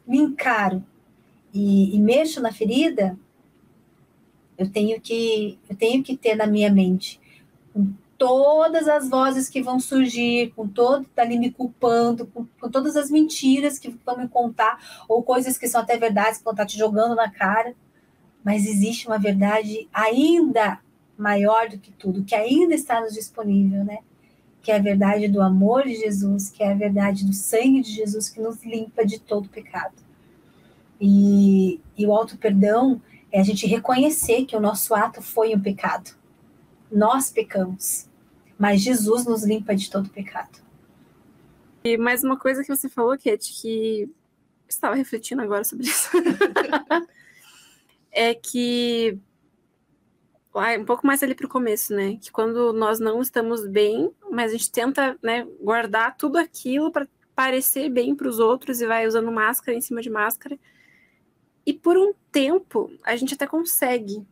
me 0.05 0.17
encaro 0.17 0.83
e, 1.53 1.95
e, 1.95 1.99
mexo 1.99 2.41
na 2.41 2.51
ferida, 2.51 3.17
eu 4.57 4.69
tenho 4.69 4.99
que 4.99 5.57
eu 5.69 5.75
tenho 5.75 6.03
que 6.03 6.17
ter 6.17 6.35
na 6.35 6.47
minha 6.47 6.71
mente 6.71 7.19
com 7.73 7.93
todas 8.17 8.87
as 8.87 9.09
vozes 9.09 9.47
que 9.47 9.61
vão 9.61 9.79
surgir, 9.79 10.51
com 10.55 10.67
todo 10.67 11.05
tá 11.15 11.21
ali 11.21 11.37
me 11.37 11.51
culpando, 11.51 12.25
com, 12.27 12.45
com, 12.59 12.69
todas 12.69 12.95
as 12.95 13.11
mentiras 13.11 13.77
que 13.77 13.95
vão 14.05 14.17
me 14.17 14.27
contar 14.27 15.05
ou 15.07 15.21
coisas 15.21 15.57
que 15.57 15.67
são 15.67 15.81
até 15.81 15.97
verdades 15.97 16.39
que 16.39 16.43
vão 16.43 16.53
estar 16.53 16.63
tá 16.63 16.67
te 16.67 16.77
jogando 16.77 17.15
na 17.15 17.29
cara, 17.29 17.75
mas 18.43 18.65
existe 18.65 19.07
uma 19.07 19.19
verdade 19.19 19.87
ainda 19.93 20.79
maior 21.17 21.69
do 21.69 21.77
que 21.77 21.91
tudo, 21.91 22.23
que 22.23 22.35
ainda 22.35 22.73
está 22.73 23.01
nos 23.01 23.13
disponível, 23.13 23.83
né? 23.83 23.99
que 24.67 24.71
é 24.73 24.75
a 24.75 24.81
verdade 24.81 25.29
do 25.29 25.41
amor 25.41 25.83
de 25.83 25.95
Jesus, 25.95 26.49
que 26.49 26.61
é 26.61 26.73
a 26.73 26.75
verdade 26.75 27.25
do 27.25 27.31
sangue 27.31 27.81
de 27.81 27.89
Jesus 27.89 28.27
que 28.27 28.41
nos 28.41 28.61
limpa 28.65 29.05
de 29.05 29.17
todo 29.17 29.47
pecado. 29.47 29.95
E, 30.99 31.79
e 31.97 32.05
o 32.05 32.13
auto-perdão 32.13 33.01
é 33.31 33.39
a 33.39 33.43
gente 33.43 33.67
reconhecer 33.67 34.45
que 34.45 34.55
o 34.55 34.59
nosso 34.59 34.95
ato 34.95 35.21
foi 35.21 35.55
um 35.55 35.59
pecado. 35.59 36.11
Nós 36.91 37.29
pecamos, 37.29 38.09
mas 38.57 38.81
Jesus 38.81 39.25
nos 39.25 39.43
limpa 39.43 39.75
de 39.75 39.89
todo 39.89 40.09
pecado. 40.09 40.59
E 41.83 41.97
mais 41.97 42.23
uma 42.23 42.37
coisa 42.37 42.63
que 42.63 42.75
você 42.75 42.89
falou, 42.89 43.17
Kate, 43.17 43.53
que 43.61 44.09
estava 44.67 44.95
refletindo 44.95 45.41
agora 45.41 45.63
sobre 45.63 45.85
isso, 45.87 46.09
é 48.11 48.33
que 48.33 49.19
um 50.79 50.85
pouco 50.85 51.05
mais 51.05 51.21
ali 51.21 51.35
para 51.35 51.45
o 51.45 51.49
começo, 51.49 51.93
né? 51.93 52.17
Que 52.19 52.31
quando 52.31 52.73
nós 52.73 52.99
não 52.99 53.21
estamos 53.21 53.65
bem, 53.67 54.11
mas 54.31 54.51
a 54.51 54.57
gente 54.57 54.71
tenta 54.71 55.17
né, 55.21 55.47
guardar 55.61 56.17
tudo 56.17 56.37
aquilo 56.37 56.91
para 56.91 57.07
parecer 57.35 57.89
bem 57.89 58.15
para 58.15 58.27
os 58.27 58.39
outros 58.39 58.81
e 58.81 58.87
vai 58.87 59.05
usando 59.05 59.31
máscara 59.31 59.77
em 59.77 59.81
cima 59.81 60.01
de 60.01 60.09
máscara. 60.09 60.57
E 61.67 61.74
por 61.74 61.97
um 61.97 62.13
tempo, 62.31 62.89
a 63.03 63.17
gente 63.17 63.33
até 63.33 63.45
consegue 63.45 64.25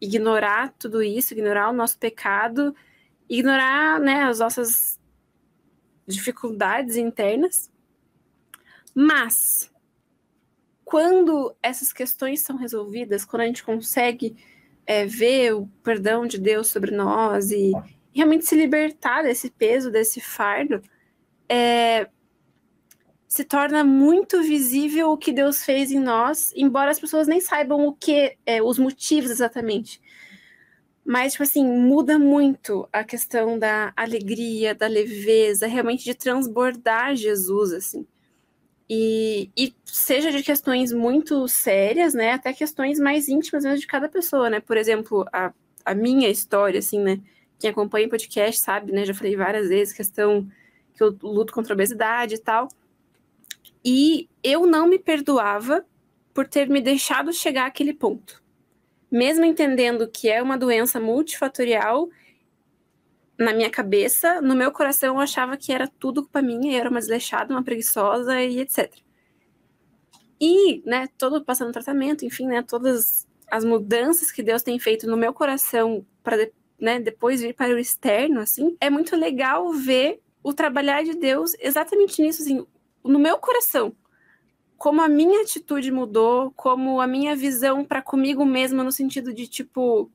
ignorar 0.00 0.74
tudo 0.76 1.00
isso, 1.00 1.32
ignorar 1.32 1.70
o 1.70 1.72
nosso 1.72 1.96
pecado, 1.96 2.74
ignorar 3.28 4.00
né, 4.00 4.24
as 4.24 4.40
nossas 4.40 4.98
dificuldades 6.04 6.96
internas. 6.96 7.70
Mas, 8.92 9.72
quando 10.84 11.54
essas 11.62 11.92
questões 11.92 12.40
são 12.40 12.56
resolvidas, 12.56 13.24
quando 13.24 13.42
a 13.42 13.46
gente 13.46 13.62
consegue 13.62 14.36
é, 14.84 15.06
ver 15.06 15.54
o 15.54 15.68
perdão 15.84 16.26
de 16.26 16.38
Deus 16.38 16.66
sobre 16.66 16.90
nós 16.90 17.52
e 17.52 17.70
realmente 18.12 18.46
se 18.46 18.56
libertar 18.56 19.22
desse 19.22 19.48
peso, 19.48 19.92
desse 19.92 20.20
fardo, 20.20 20.82
é, 21.48 22.10
se 23.30 23.44
torna 23.44 23.84
muito 23.84 24.42
visível 24.42 25.12
o 25.12 25.16
que 25.16 25.32
Deus 25.32 25.64
fez 25.64 25.92
em 25.92 26.00
nós, 26.00 26.52
embora 26.56 26.90
as 26.90 26.98
pessoas 26.98 27.28
nem 27.28 27.40
saibam 27.40 27.86
o 27.86 27.92
que, 27.92 28.36
é, 28.44 28.60
os 28.60 28.76
motivos 28.76 29.30
exatamente. 29.30 30.02
Mas, 31.04 31.32
tipo 31.32 31.44
assim, 31.44 31.64
muda 31.64 32.18
muito 32.18 32.88
a 32.92 33.04
questão 33.04 33.56
da 33.56 33.92
alegria, 33.96 34.74
da 34.74 34.88
leveza, 34.88 35.68
realmente 35.68 36.02
de 36.02 36.12
transbordar 36.12 37.14
Jesus, 37.14 37.72
assim. 37.72 38.04
E, 38.88 39.48
e, 39.56 39.72
seja 39.84 40.32
de 40.32 40.42
questões 40.42 40.92
muito 40.92 41.46
sérias, 41.46 42.12
né, 42.14 42.32
até 42.32 42.52
questões 42.52 42.98
mais 42.98 43.28
íntimas 43.28 43.62
mesmo 43.62 43.78
de 43.78 43.86
cada 43.86 44.08
pessoa, 44.08 44.50
né? 44.50 44.58
Por 44.58 44.76
exemplo, 44.76 45.24
a, 45.32 45.52
a 45.84 45.94
minha 45.94 46.28
história, 46.28 46.80
assim, 46.80 46.98
né? 46.98 47.20
Quem 47.60 47.70
acompanha 47.70 48.08
o 48.08 48.10
podcast 48.10 48.60
sabe, 48.60 48.90
né? 48.90 49.04
Já 49.04 49.14
falei 49.14 49.36
várias 49.36 49.68
vezes, 49.68 49.94
questão 49.94 50.50
que 50.94 51.02
eu 51.02 51.16
luto 51.22 51.52
contra 51.52 51.72
a 51.72 51.76
obesidade 51.76 52.34
e 52.34 52.38
tal. 52.38 52.68
E 53.84 54.28
eu 54.42 54.66
não 54.66 54.86
me 54.86 54.98
perdoava 54.98 55.84
por 56.34 56.46
ter 56.46 56.68
me 56.68 56.80
deixado 56.80 57.32
chegar 57.32 57.66
àquele 57.66 57.92
ponto. 57.92 58.42
Mesmo 59.10 59.44
entendendo 59.44 60.08
que 60.08 60.28
é 60.28 60.42
uma 60.42 60.56
doença 60.56 61.00
multifatorial 61.00 62.08
na 63.38 63.54
minha 63.54 63.70
cabeça, 63.70 64.40
no 64.42 64.54
meu 64.54 64.70
coração, 64.70 65.14
eu 65.14 65.20
achava 65.20 65.56
que 65.56 65.72
era 65.72 65.88
tudo 65.88 66.22
culpa 66.22 66.42
minha, 66.42 66.74
eu 66.74 66.80
era 66.80 66.90
uma 66.90 67.00
desleixada, 67.00 67.52
uma 67.52 67.64
preguiçosa 67.64 68.40
e 68.42 68.60
etc. 68.60 68.92
E, 70.38 70.82
né, 70.86 71.08
todo 71.18 71.42
passando 71.44 71.72
tratamento, 71.72 72.24
enfim, 72.24 72.46
né, 72.46 72.62
todas 72.62 73.26
as 73.50 73.64
mudanças 73.64 74.30
que 74.30 74.42
Deus 74.42 74.62
tem 74.62 74.78
feito 74.78 75.06
no 75.06 75.16
meu 75.16 75.32
coração 75.32 76.06
para 76.22 76.50
né, 76.78 77.00
depois 77.00 77.40
vir 77.40 77.54
para 77.54 77.74
o 77.74 77.78
externo, 77.78 78.40
assim, 78.40 78.76
é 78.80 78.88
muito 78.88 79.16
legal 79.16 79.70
ver 79.72 80.20
o 80.42 80.52
trabalhar 80.52 81.02
de 81.02 81.14
Deus 81.14 81.54
exatamente 81.58 82.22
nisso, 82.22 82.42
assim, 82.42 82.66
no 83.04 83.18
meu 83.18 83.38
coração. 83.38 83.94
Como 84.76 85.02
a 85.02 85.08
minha 85.08 85.42
atitude 85.42 85.90
mudou, 85.90 86.52
como 86.56 87.00
a 87.00 87.06
minha 87.06 87.36
visão 87.36 87.84
para 87.84 88.00
comigo 88.00 88.44
mesma, 88.44 88.82
no 88.82 88.92
sentido 88.92 89.32
de 89.32 89.46
tipo, 89.46 90.10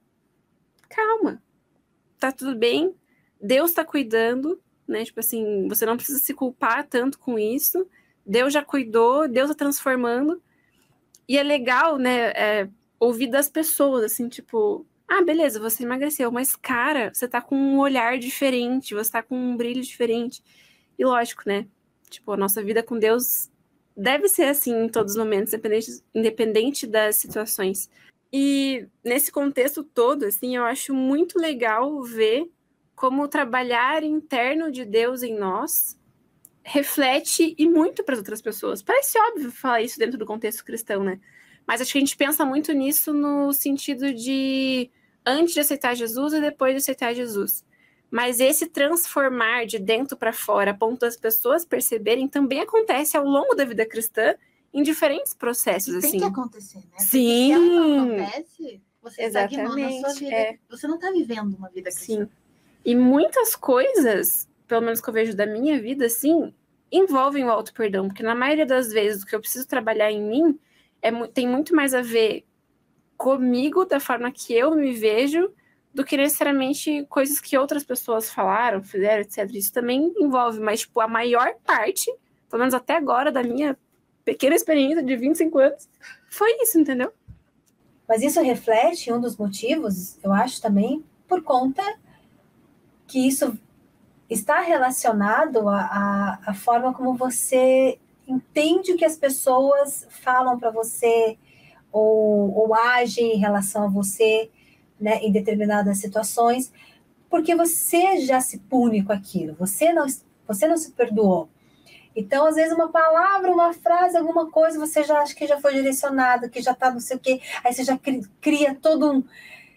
calma, 0.89 1.41
tá 2.19 2.31
tudo 2.31 2.55
bem, 2.55 2.95
Deus 3.39 3.71
está 3.71 3.85
cuidando, 3.85 4.59
né? 4.87 5.05
Tipo 5.05 5.19
assim, 5.19 5.67
você 5.67 5.85
não 5.85 5.97
precisa 5.97 6.19
se 6.19 6.33
culpar 6.33 6.87
tanto 6.87 7.19
com 7.19 7.37
isso. 7.37 7.87
Deus 8.25 8.53
já 8.53 8.63
cuidou, 8.63 9.27
Deus 9.27 9.51
está 9.51 9.65
transformando. 9.65 10.41
E 11.27 11.37
é 11.37 11.43
legal, 11.43 11.97
né? 11.97 12.31
É, 12.31 12.69
ouvir 12.99 13.27
das 13.27 13.49
pessoas, 13.49 14.03
assim, 14.03 14.27
tipo, 14.27 14.85
ah, 15.07 15.23
beleza, 15.23 15.59
você 15.59 15.83
emagreceu, 15.83 16.31
mas 16.31 16.55
cara, 16.55 17.13
você 17.13 17.27
tá 17.27 17.41
com 17.41 17.55
um 17.55 17.79
olhar 17.79 18.17
diferente, 18.17 18.95
você 18.95 19.11
tá 19.11 19.23
com 19.23 19.37
um 19.37 19.55
brilho 19.55 19.81
diferente. 19.81 20.43
E 20.97 21.05
lógico, 21.05 21.43
né? 21.45 21.67
Tipo, 22.09 22.33
a 22.33 22.37
nossa 22.37 22.63
vida 22.63 22.83
com 22.83 22.97
Deus 22.97 23.49
deve 23.95 24.27
ser 24.27 24.45
assim 24.45 24.85
em 24.85 24.89
todos 24.89 25.13
os 25.13 25.17
momentos, 25.17 25.53
independente, 25.53 26.03
independente 26.13 26.87
das 26.87 27.15
situações. 27.17 27.89
E 28.31 28.87
nesse 29.03 29.31
contexto 29.31 29.83
todo, 29.83 30.25
assim, 30.25 30.55
eu 30.55 30.63
acho 30.63 30.93
muito 30.93 31.39
legal 31.39 32.01
ver 32.03 32.49
como 32.95 33.23
o 33.23 33.27
trabalhar 33.27 34.03
interno 34.03 34.71
de 34.71 34.85
Deus 34.85 35.23
em 35.23 35.37
nós 35.37 35.97
reflete 36.63 37.53
e 37.57 37.69
muito 37.69 38.03
para 38.03 38.13
as 38.13 38.19
outras 38.19 38.41
pessoas. 38.41 38.81
Parece 38.81 39.19
óbvio 39.19 39.51
falar 39.51 39.83
isso 39.83 39.99
dentro 39.99 40.17
do 40.17 40.25
contexto 40.25 40.65
cristão, 40.65 41.03
né? 41.03 41.19
Mas 41.67 41.79
acho 41.79 41.91
que 41.91 41.97
a 41.97 42.01
gente 42.01 42.17
pensa 42.17 42.43
muito 42.43 42.73
nisso 42.73 43.13
no 43.13 43.53
sentido 43.53 44.13
de 44.13 44.89
antes 45.25 45.53
de 45.53 45.59
aceitar 45.59 45.95
Jesus 45.95 46.33
e 46.33 46.41
depois 46.41 46.73
de 46.73 46.77
aceitar 46.77 47.13
Jesus. 47.13 47.63
Mas 48.15 48.39
esse 48.39 48.67
transformar 48.67 49.65
de 49.65 49.77
dentro 49.77 50.15
para 50.15 50.31
fora, 50.31 50.71
a 50.71 50.73
ponto 50.73 51.01
das 51.01 51.17
pessoas 51.17 51.65
perceberem, 51.65 52.29
também 52.29 52.61
acontece 52.61 53.17
ao 53.17 53.25
longo 53.25 53.53
da 53.55 53.65
vida 53.65 53.85
cristã 53.85 54.35
em 54.73 54.81
diferentes 54.81 55.33
processos. 55.33 55.99
Tem 55.99 56.11
assim. 56.11 56.19
que 56.19 56.23
acontecer, 56.23 56.77
né? 56.77 56.83
Porque 56.91 57.03
Sim. 57.03 57.53
Se 57.53 57.59
não 57.59 58.03
acontece, 58.03 58.81
você 59.01 59.21
Exatamente. 59.21 59.99
sua 59.99 60.13
vida. 60.13 60.33
É. 60.33 60.57
Você 60.69 60.87
não 60.87 60.95
está 60.95 61.11
vivendo 61.11 61.57
uma 61.57 61.67
vida 61.67 61.91
cristã. 61.91 62.23
Sim. 62.23 62.29
E 62.85 62.95
muitas 62.95 63.53
coisas, 63.53 64.47
pelo 64.65 64.79
menos 64.83 65.01
que 65.01 65.09
eu 65.09 65.13
vejo 65.13 65.35
da 65.35 65.45
minha 65.45 65.77
vida, 65.77 66.05
assim, 66.05 66.53
envolvem 66.89 67.43
o 67.43 67.51
auto-perdão, 67.51 68.07
porque 68.07 68.23
na 68.23 68.33
maioria 68.33 68.65
das 68.65 68.93
vezes 68.93 69.23
o 69.23 69.25
que 69.25 69.35
eu 69.35 69.41
preciso 69.41 69.67
trabalhar 69.67 70.09
em 70.09 70.21
mim 70.21 70.57
é, 71.01 71.11
tem 71.27 71.49
muito 71.49 71.75
mais 71.75 71.93
a 71.93 72.01
ver 72.01 72.45
comigo, 73.17 73.83
da 73.83 73.99
forma 73.99 74.31
que 74.31 74.53
eu 74.53 74.73
me 74.73 74.93
vejo, 74.93 75.51
do 75.95 76.03
que 76.03 76.17
necessariamente 76.17 77.05
coisas 77.07 77.39
que 77.39 77.57
outras 77.57 77.81
pessoas 77.81 78.29
falaram, 78.29 78.83
fizeram, 78.83 79.21
etc. 79.21 79.49
Isso 79.53 79.71
também 79.71 80.13
envolve, 80.19 80.59
mas, 80.59 80.81
tipo, 80.81 80.99
a 80.99 81.07
maior 81.07 81.55
parte, 81.65 82.13
pelo 82.49 82.59
menos 82.59 82.73
até 82.73 82.97
agora, 82.97 83.31
da 83.31 83.41
minha 83.41 83.77
pequena 84.25 84.53
experiência 84.53 85.01
de 85.01 85.15
25 85.15 85.57
anos, 85.57 85.87
foi 86.29 86.51
isso, 86.61 86.77
entendeu? 86.77 87.13
Mas 88.05 88.21
isso 88.21 88.41
reflete 88.41 89.11
um 89.13 89.21
dos 89.21 89.37
motivos, 89.37 90.19
eu 90.21 90.33
acho 90.33 90.61
também, 90.61 91.01
por 91.29 91.41
conta 91.41 91.81
que 93.07 93.25
isso 93.25 93.57
está 94.29 94.59
relacionado 94.59 95.69
à, 95.69 96.53
forma 96.55 96.93
como 96.93 97.15
você 97.15 97.97
entende 98.27 98.91
o 98.91 98.97
que 98.97 99.05
as 99.05 99.15
pessoas 99.15 100.05
falam 100.09 100.59
para 100.59 100.71
você 100.71 101.37
ou, 101.89 102.53
ou 102.53 102.75
agem 102.75 103.35
em 103.35 103.37
relação 103.37 103.85
a 103.85 103.87
você 103.87 104.51
né, 104.99 105.19
em 105.19 105.31
determinadas 105.31 105.97
situações, 105.99 106.71
porque 107.29 107.55
você 107.55 108.21
já 108.21 108.39
se 108.39 108.59
pune 108.59 109.03
com 109.03 109.11
aquilo, 109.11 109.55
você 109.59 109.91
não, 109.91 110.05
você 110.47 110.67
não 110.67 110.77
se 110.77 110.91
perdoou. 110.91 111.49
Então, 112.15 112.45
às 112.45 112.55
vezes, 112.55 112.71
uma 112.73 112.89
palavra, 112.89 113.51
uma 113.51 113.73
frase, 113.73 114.15
alguma 114.15 114.49
coisa, 114.49 114.79
você 114.79 115.03
já 115.03 115.19
acha 115.19 115.35
que 115.35 115.45
já 115.45 115.59
foi 115.59 115.73
direcionado, 115.73 116.49
que 116.49 116.61
já 116.61 116.71
está 116.71 116.89
não 116.89 117.01
sei 117.01 117.17
o 117.17 117.19
quê, 117.19 117.41
aí 117.63 117.73
você 117.73 117.83
já 117.83 117.99
cria 118.39 118.73
todo 118.73 119.11
um. 119.11 119.23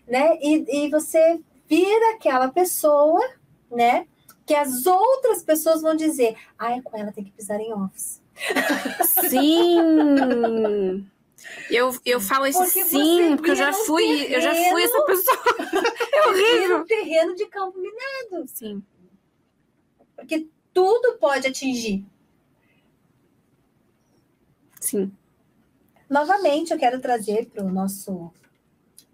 Né? 0.07 0.39
E, 0.41 0.85
e 0.85 0.89
você 0.89 1.41
vira 1.69 2.15
aquela 2.15 2.49
pessoa, 2.49 3.21
né? 3.71 4.07
Que 4.47 4.55
as 4.55 4.87
outras 4.87 5.43
pessoas 5.43 5.83
vão 5.83 5.95
dizer, 5.97 6.37
ai, 6.59 6.81
com 6.81 6.97
ela 6.97 7.13
tem 7.13 7.25
que 7.25 7.33
pisar 7.33 7.61
em 7.61 7.75
ovos. 7.75 8.21
Sim! 9.29 11.11
Eu, 11.71 11.95
eu 12.05 12.21
falo 12.21 12.47
isso 12.47 12.59
porque 12.59 12.85
sim, 12.85 13.37
porque 13.37 13.51
eu 13.51 13.57
já 13.57 13.73
fui, 13.73 14.05
terreno, 14.05 14.35
eu 14.35 14.41
já 14.41 14.55
fui 14.55 14.83
essa 14.83 15.03
pessoa. 15.05 15.39
É 16.19 16.29
horrível. 16.29 16.79
Um 16.79 16.85
terreno 16.85 17.35
de 17.37 17.47
campo 17.47 17.79
minado. 17.79 18.49
Sim. 18.49 18.83
Porque 20.17 20.49
tudo 20.75 21.17
pode 21.19 21.47
atingir. 21.47 22.05
Sim. 24.81 25.13
Novamente, 26.11 26.73
eu 26.73 26.79
quero 26.79 27.01
trazer 27.01 27.47
para 27.47 27.65
o 27.65 27.71
nosso, 27.71 28.33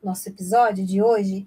nosso 0.02 0.28
episódio 0.28 0.86
de 0.86 1.02
hoje 1.02 1.46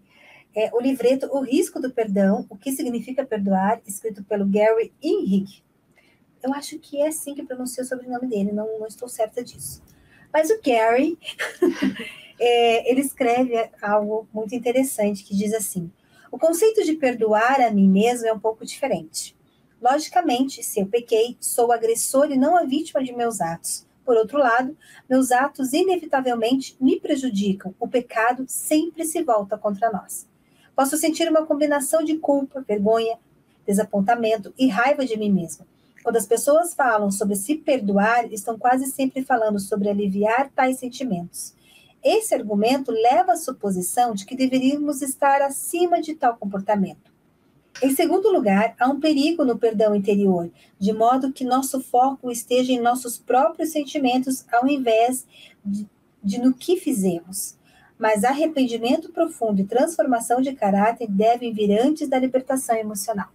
é, 0.58 0.70
o 0.74 0.82
livreto 0.82 1.28
O 1.28 1.42
Risco 1.42 1.80
do 1.80 1.92
Perdão, 1.92 2.46
O 2.50 2.58
que 2.58 2.72
Significa 2.72 3.26
Perdoar, 3.26 3.80
escrito 3.86 4.24
pelo 4.24 4.46
Gary 4.46 4.92
Inrig. 5.02 5.64
Eu 6.42 6.54
acho 6.54 6.80
que 6.80 7.00
é 7.00 7.08
assim 7.08 7.36
que 7.36 7.44
pronuncia 7.44 7.84
o 7.84 7.86
sobrenome 7.86 8.28
dele, 8.28 8.52
não, 8.52 8.80
não 8.80 8.88
estou 8.88 9.08
certa 9.08 9.44
disso. 9.44 9.84
Mas 10.38 10.52
o 10.52 10.60
Gary, 10.64 11.18
é, 12.40 12.92
ele 12.92 13.02
escreve 13.02 13.56
algo 13.82 14.28
muito 14.32 14.54
interessante 14.54 15.24
que 15.24 15.36
diz 15.36 15.52
assim: 15.52 15.92
o 16.32 16.38
conceito 16.38 16.84
de 16.84 16.94
perdoar 16.94 17.60
a 17.60 17.72
mim 17.72 17.90
mesmo 17.90 18.28
é 18.28 18.32
um 18.32 18.40
pouco 18.40 18.64
diferente. 18.64 19.36
Logicamente, 19.82 20.62
se 20.62 20.80
eu 20.80 20.86
pequei, 20.86 21.36
sou 21.40 21.70
o 21.70 21.72
agressor 21.72 22.32
e 22.32 22.38
não 22.38 22.56
a 22.56 22.66
vítima 22.66 23.04
de 23.04 23.14
meus 23.14 23.42
atos. 23.42 23.88
Por 24.06 24.16
outro 24.16 24.38
lado, 24.38 24.78
meus 25.10 25.32
atos 25.32 25.74
inevitavelmente 25.74 26.78
me 26.80 27.00
prejudicam. 27.00 27.74
O 27.80 27.88
pecado 27.88 28.46
sempre 28.48 29.06
se 29.06 29.24
volta 29.24 29.58
contra 29.58 29.92
nós. 29.92 30.28
Posso 30.76 30.98
sentir 30.98 31.28
uma 31.28 31.48
combinação 31.48 32.04
de 32.04 32.16
culpa, 32.20 32.62
vergonha, 32.62 33.18
desapontamento 33.66 34.54
e 34.56 34.68
raiva 34.68 35.04
de 35.04 35.18
mim 35.18 35.32
mesma. 35.32 35.66
Quando 36.08 36.16
as 36.16 36.26
pessoas 36.26 36.74
falam 36.74 37.12
sobre 37.12 37.36
se 37.36 37.56
perdoar, 37.56 38.32
estão 38.32 38.58
quase 38.58 38.86
sempre 38.86 39.26
falando 39.26 39.60
sobre 39.60 39.90
aliviar 39.90 40.50
tais 40.56 40.80
sentimentos. 40.80 41.54
Esse 42.02 42.34
argumento 42.34 42.94
leva 42.94 43.34
à 43.34 43.36
suposição 43.36 44.14
de 44.14 44.26
que 44.26 44.34
deveríamos 44.34 45.02
estar 45.02 45.42
acima 45.42 46.02
de 46.02 46.16
tal 46.16 46.38
comportamento. 46.38 47.12
Em 47.84 47.94
segundo 47.94 48.32
lugar, 48.32 48.74
há 48.80 48.88
um 48.88 49.02
perigo 49.02 49.44
no 49.44 49.60
perdão 49.60 49.94
interior, 49.94 50.50
de 50.80 50.94
modo 50.94 51.34
que 51.34 51.44
nosso 51.44 51.82
foco 51.82 52.32
esteja 52.32 52.72
em 52.72 52.80
nossos 52.80 53.18
próprios 53.18 53.74
sentimentos 53.74 54.46
ao 54.50 54.66
invés 54.66 55.28
de, 55.66 55.86
de 56.24 56.40
no 56.40 56.54
que 56.54 56.78
fizemos. 56.78 57.58
Mas 58.00 58.24
arrependimento 58.24 59.12
profundo 59.12 59.60
e 59.60 59.66
transformação 59.66 60.40
de 60.40 60.54
caráter 60.54 61.12
devem 61.12 61.52
vir 61.52 61.78
antes 61.78 62.08
da 62.08 62.18
libertação 62.18 62.78
emocional. 62.78 63.28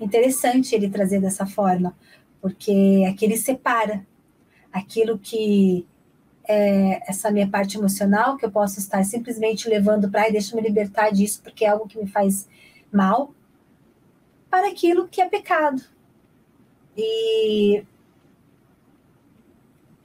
Interessante 0.00 0.74
ele 0.74 0.88
trazer 0.88 1.20
dessa 1.20 1.44
forma, 1.44 1.94
porque 2.40 3.04
aqui 3.08 3.24
ele 3.24 3.36
separa 3.36 4.06
aquilo 4.72 5.18
que 5.18 5.86
é 6.48 7.02
essa 7.08 7.30
minha 7.30 7.48
parte 7.48 7.76
emocional, 7.76 8.36
que 8.36 8.46
eu 8.46 8.50
posso 8.50 8.78
estar 8.78 9.04
simplesmente 9.04 9.68
levando 9.68 10.10
para 10.10 10.28
e 10.28 10.32
deixa 10.32 10.56
me 10.56 10.62
libertar 10.62 11.10
disso, 11.10 11.42
porque 11.42 11.64
é 11.64 11.68
algo 11.68 11.86
que 11.86 11.98
me 11.98 12.08
faz 12.08 12.48
mal, 12.90 13.34
para 14.50 14.68
aquilo 14.68 15.06
que 15.06 15.20
é 15.20 15.28
pecado. 15.28 15.82
E, 16.96 17.84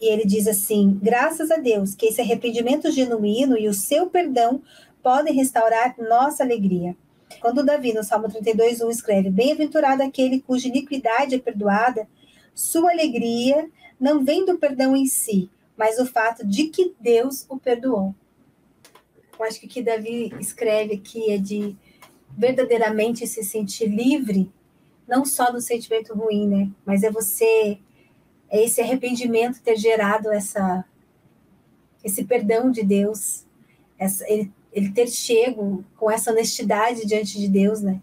e 0.02 0.06
ele 0.06 0.26
diz 0.26 0.48
assim: 0.48 1.00
graças 1.02 1.50
a 1.50 1.56
Deus 1.56 1.96
que 1.96 2.08
esse 2.08 2.20
arrependimento 2.20 2.92
genuíno 2.92 3.58
e 3.58 3.70
o 3.70 3.74
seu 3.74 4.08
perdão 4.08 4.62
podem 5.02 5.34
restaurar 5.34 5.96
nossa 5.98 6.44
alegria. 6.44 6.96
Quando 7.40 7.66
Davi, 7.66 7.94
no 7.94 8.04
Salmo 8.04 8.30
32, 8.30 8.82
1, 8.82 8.90
escreve: 8.90 9.30
Bem-aventurado 9.30 10.04
aquele 10.04 10.42
cuja 10.42 10.68
iniquidade 10.68 11.36
é 11.36 11.40
perdoada, 11.40 12.08
sua 12.54 12.92
alegria 12.92 13.70
não 14.00 14.24
vem 14.24 14.46
do 14.46 14.58
perdão 14.58 14.96
em 14.96 15.06
si, 15.06 15.50
mas 15.78 16.00
o 16.00 16.06
fato 16.06 16.46
de 16.46 16.66
que 16.66 16.94
Deus 17.00 17.46
o 17.50 17.58
perdoou. 17.58 18.14
Eu 19.38 19.46
acho 19.46 19.60
que 19.60 19.66
o 19.66 19.70
que 19.70 19.82
Davi 19.82 20.34
escreve 20.40 20.96
aqui 20.96 21.32
é 21.32 21.38
de 21.38 21.76
verdadeiramente 22.38 23.26
se 23.28 23.44
sentir 23.44 23.88
livre, 23.88 24.52
não 25.08 25.26
só 25.26 25.52
do 25.52 25.62
sentimento 25.62 26.14
ruim, 26.14 26.48
né? 26.48 26.72
Mas 26.86 27.04
é 27.04 27.12
você, 27.12 27.78
é 28.50 28.64
esse 28.64 28.82
arrependimento 28.82 29.62
ter 29.62 29.76
gerado 29.76 30.32
essa, 30.32 30.86
esse 32.04 32.24
perdão 32.24 32.72
de 32.72 32.84
Deus, 32.84 33.46
essa, 33.98 34.28
ele, 34.30 34.52
ele 34.72 34.92
ter 34.92 35.08
chego 35.08 35.84
com 35.98 36.10
essa 36.10 36.32
honestidade 36.32 37.06
diante 37.06 37.40
de 37.40 37.48
Deus, 37.48 37.82
né? 37.82 38.02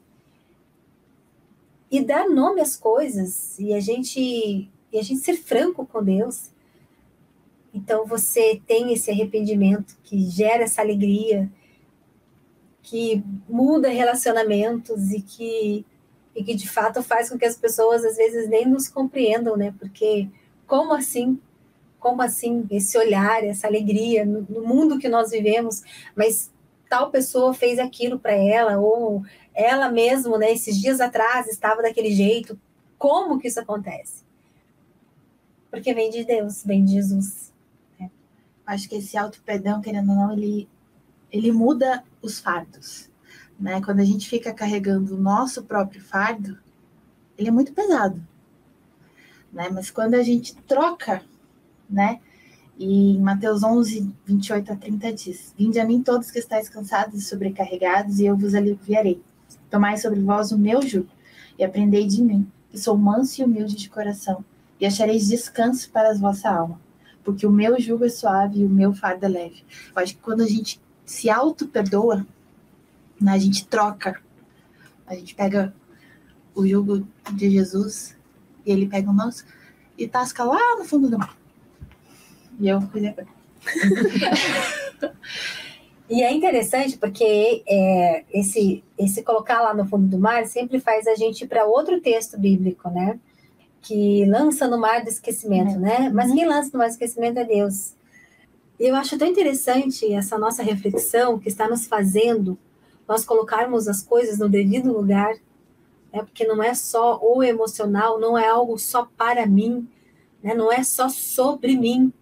E 1.91 2.03
dar 2.03 2.29
nome 2.29 2.61
às 2.61 2.77
coisas 2.77 3.59
e 3.59 3.75
a 3.75 3.81
gente 3.81 4.71
e 4.93 4.99
a 4.99 5.03
gente 5.03 5.21
ser 5.21 5.35
franco 5.35 5.87
com 5.87 6.03
Deus. 6.03 6.51
Então 7.73 8.05
você 8.05 8.61
tem 8.67 8.93
esse 8.93 9.11
arrependimento 9.11 9.97
que 10.03 10.29
gera 10.29 10.65
essa 10.65 10.83
alegria, 10.83 11.51
que 12.83 13.23
muda 13.49 13.89
relacionamentos 13.89 15.11
e 15.13 15.21
que 15.21 15.87
e 16.35 16.45
que 16.45 16.55
de 16.55 16.69
fato 16.69 17.03
faz 17.03 17.29
com 17.29 17.37
que 17.37 17.45
as 17.45 17.57
pessoas 17.57 18.05
às 18.05 18.17
vezes 18.17 18.49
nem 18.49 18.67
nos 18.67 18.89
compreendam, 18.89 19.57
né? 19.57 19.75
Porque 19.79 20.29
como 20.67 20.95
assim? 20.95 21.41
Como 21.99 22.23
assim 22.23 22.67
esse 22.71 22.97
olhar, 22.97 23.45
essa 23.45 23.67
alegria 23.67 24.25
no, 24.25 24.47
no 24.49 24.63
mundo 24.63 24.99
que 24.99 25.09
nós 25.09 25.31
vivemos, 25.31 25.83
mas 26.15 26.51
tal 26.89 27.11
pessoa 27.11 27.55
fez 27.55 27.79
aquilo 27.79 28.19
para 28.19 28.33
ela 28.33 28.79
ou 28.79 29.23
ela 29.55 29.89
mesmo, 29.91 30.39
né, 30.39 30.53
esses 30.53 30.81
dias 30.81 31.01
atrás 31.01 31.47
estava 31.47 31.83
daquele 31.83 32.13
jeito. 32.13 32.59
Como 32.99 33.39
que 33.39 33.49
isso 33.49 33.61
acontece? 33.61 34.25
Porque 35.71 35.95
vem 35.95 36.11
de 36.11 36.25
Deus, 36.25 36.63
vem 36.65 36.85
de 36.85 36.93
Jesus. 36.93 37.53
Né? 37.99 38.11
Acho 38.67 38.89
que 38.89 38.97
esse 38.97 39.17
auto-perdão, 39.17 39.81
querendo 39.81 40.11
ou 40.11 40.17
não, 40.17 40.33
ele, 40.33 40.69
ele 41.31 41.53
muda 41.53 42.05
os 42.21 42.41
fardos. 42.41 43.09
Né? 43.59 43.81
Quando 43.83 44.01
a 44.01 44.05
gente 44.05 44.29
fica 44.29 44.53
carregando 44.53 45.15
o 45.15 45.21
nosso 45.21 45.63
próprio 45.65 46.03
fardo, 46.03 46.59
ele 47.39 47.49
é 47.49 47.53
muito 47.53 47.73
pesado. 47.73 48.21
Né? 49.53 49.69
Mas 49.71 49.91
quando 49.91 50.15
a 50.15 50.23
gente 50.23 50.55
troca, 50.63 51.23
né? 51.89 52.21
E 52.79 53.17
em 53.17 53.21
Mateus 53.21 53.63
11, 53.63 54.11
28 54.25 54.73
a 54.73 54.77
30 54.77 55.13
diz: 55.13 55.55
Vinde 55.59 55.79
a 55.79 55.85
mim 55.85 56.03
todos 56.03 56.31
que 56.31 56.39
estáis 56.39 56.69
cansados 56.69 57.21
e 57.21 57.25
sobrecarregados, 57.25 58.21
e 58.21 58.27
eu 58.27 58.37
vos 58.37 58.55
aliviarei. 58.55 59.21
Tomai 59.71 59.97
sobre 59.97 60.21
vós 60.21 60.53
o 60.53 60.59
meu 60.59 60.83
jugo 60.83 61.09
e 61.59 61.65
aprendei 61.65 62.07
de 62.07 62.23
mim, 62.23 62.51
que 62.71 62.79
sou 62.79 62.97
manso 62.97 63.41
e 63.41 63.45
humilde 63.45 63.77
de 63.77 63.89
coração, 63.89 64.45
e 64.81 64.87
achareis 64.87 65.29
descanso 65.29 65.91
para 65.91 66.11
a 66.11 66.15
vossa 66.15 66.49
alma, 66.49 66.81
porque 67.23 67.47
o 67.47 67.51
meu 67.51 67.79
jugo 67.79 68.05
é 68.05 68.09
suave 68.09 68.61
e 68.61 68.65
o 68.65 68.69
meu 68.69 68.95
fardo 68.95 69.27
é 69.27 69.29
leve. 69.29 69.63
Eu 69.95 70.03
acho 70.03 70.15
que 70.15 70.23
quando 70.23 70.43
a 70.43 70.47
gente 70.47 70.81
se 71.05 71.29
auto-perdoa, 71.29 72.27
né, 73.21 73.33
a 73.33 73.39
gente 73.39 73.67
troca, 73.67 74.21
a 75.07 75.15
gente 75.15 75.35
pega 75.35 75.75
o 76.55 76.67
jugo 76.67 77.07
de 77.33 77.51
Jesus 77.51 78.17
e 78.65 78.73
ele 78.73 78.87
pega 78.87 79.11
o 79.11 79.13
nosso 79.13 79.45
e 79.99 80.09
tasca 80.09 80.45
lá 80.45 80.77
no 80.79 80.85
fundo 80.85 81.11
do 81.11 81.19
mar. 81.19 81.37
E 82.59 82.69
eu 82.69 82.81
depois. 82.81 83.29
E 86.11 86.25
é 86.25 86.33
interessante 86.33 86.99
porque 86.99 87.63
é, 87.69 88.25
esse, 88.33 88.83
esse 88.99 89.23
colocar 89.23 89.61
lá 89.61 89.73
no 89.73 89.87
fundo 89.87 90.09
do 90.09 90.19
mar 90.19 90.45
sempre 90.45 90.81
faz 90.81 91.07
a 91.07 91.15
gente 91.15 91.45
ir 91.45 91.47
para 91.47 91.65
outro 91.65 92.01
texto 92.01 92.37
bíblico, 92.37 92.91
né? 92.91 93.17
Que 93.81 94.27
lança 94.27 94.67
no 94.67 94.77
mar 94.77 95.05
do 95.05 95.09
esquecimento, 95.09 95.75
uhum. 95.75 95.81
né? 95.81 96.11
Mas 96.13 96.33
quem 96.33 96.45
lança 96.45 96.71
no 96.73 96.81
mar 96.81 96.89
do 96.89 96.91
esquecimento 96.91 97.39
é 97.39 97.45
Deus. 97.45 97.95
E 98.81 98.89
eu 98.89 98.97
acho 98.97 99.17
tão 99.17 99.29
interessante 99.29 100.13
essa 100.13 100.37
nossa 100.37 100.65
reflexão 100.65 101.39
que 101.39 101.49
está 101.49 101.69
nos 101.69 101.87
fazendo 101.87 102.59
nós 103.07 103.25
colocarmos 103.25 103.87
as 103.87 104.03
coisas 104.03 104.41
no 104.41 104.49
devido 104.49 104.93
lugar, 104.93 105.35
né? 106.13 106.23
Porque 106.25 106.45
não 106.45 106.61
é 106.61 106.75
só 106.75 107.21
o 107.23 107.41
emocional, 107.41 108.19
não 108.19 108.37
é 108.37 108.49
algo 108.49 108.79
só 108.79 109.09
para 109.17 109.47
mim, 109.47 109.89
né? 110.43 110.55
Não 110.55 110.73
é 110.73 110.83
só 110.83 111.09
sobre 111.09 111.77
mim. 111.77 112.13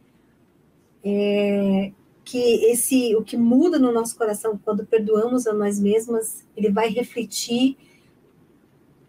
É, 1.02 1.90
que 2.30 2.66
esse 2.66 3.16
o 3.16 3.24
que 3.24 3.38
muda 3.38 3.78
no 3.78 3.90
nosso 3.90 4.14
coração 4.14 4.60
quando 4.62 4.84
perdoamos 4.84 5.46
a 5.46 5.54
nós 5.54 5.80
mesmas, 5.80 6.46
ele 6.54 6.70
vai 6.70 6.90
refletir 6.90 7.78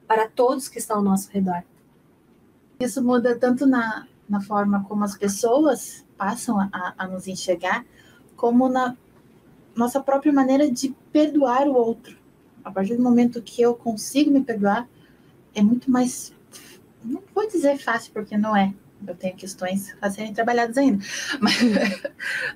para 0.07 0.25
todos 0.25 0.69
que 0.69 0.79
estão 0.79 0.97
ao 0.97 1.03
nosso 1.03 1.29
redor. 1.29 1.61
Isso 2.79 3.03
muda 3.03 3.37
tanto 3.37 3.65
na, 3.65 4.07
na 4.27 4.39
forma 4.39 4.85
como 4.85 5.03
as 5.03 5.17
pessoas 5.17 6.05
passam 6.17 6.61
a, 6.61 6.93
a 6.97 7.07
nos 7.07 7.27
enxergar, 7.27 7.85
como 8.37 8.69
na 8.69 8.95
nossa 9.75 9.99
própria 9.99 10.31
maneira 10.31 10.71
de 10.71 10.95
perdoar 11.11 11.67
o 11.67 11.73
outro. 11.73 12.17
A 12.63 12.71
partir 12.71 12.95
do 12.95 13.03
momento 13.03 13.41
que 13.41 13.61
eu 13.61 13.75
consigo 13.75 14.31
me 14.31 14.41
perdoar, 14.41 14.87
é 15.53 15.61
muito 15.61 15.91
mais. 15.91 16.33
Não 17.03 17.21
vou 17.35 17.45
dizer 17.49 17.77
fácil, 17.79 18.13
porque 18.13 18.37
não 18.37 18.55
é. 18.55 18.73
Eu 19.05 19.15
tenho 19.15 19.35
questões 19.35 19.95
a 20.01 20.09
serem 20.09 20.33
trabalhadas 20.33 20.77
ainda. 20.77 21.03
Mas, 21.39 21.61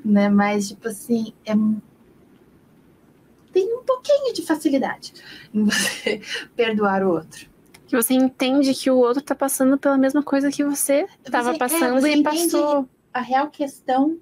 né, 0.04 0.30
mas 0.30 0.68
tipo 0.68 0.88
assim, 0.88 1.34
é, 1.46 1.54
tem 3.54 3.72
um 3.78 3.84
pouquinho 3.84 4.34
de 4.34 4.42
facilidade 4.42 5.14
em 5.54 5.64
você 5.64 6.22
perdoar 6.56 7.04
o 7.04 7.12
outro. 7.12 7.48
Que 7.88 7.96
você 7.96 8.14
entende 8.14 8.74
que 8.74 8.90
o 8.90 8.98
outro 8.98 9.22
tá 9.22 9.36
passando 9.36 9.78
pela 9.78 9.98
mesma 9.98 10.24
coisa 10.24 10.52
que 10.52 10.64
você 10.64 11.08
estava 11.24 11.54
é, 11.54 11.58
passando 11.58 12.06
é, 12.06 12.16
e 12.16 12.24
passou. 12.24 12.90
A 13.14 13.22
real 13.22 13.50
questão 13.50 14.18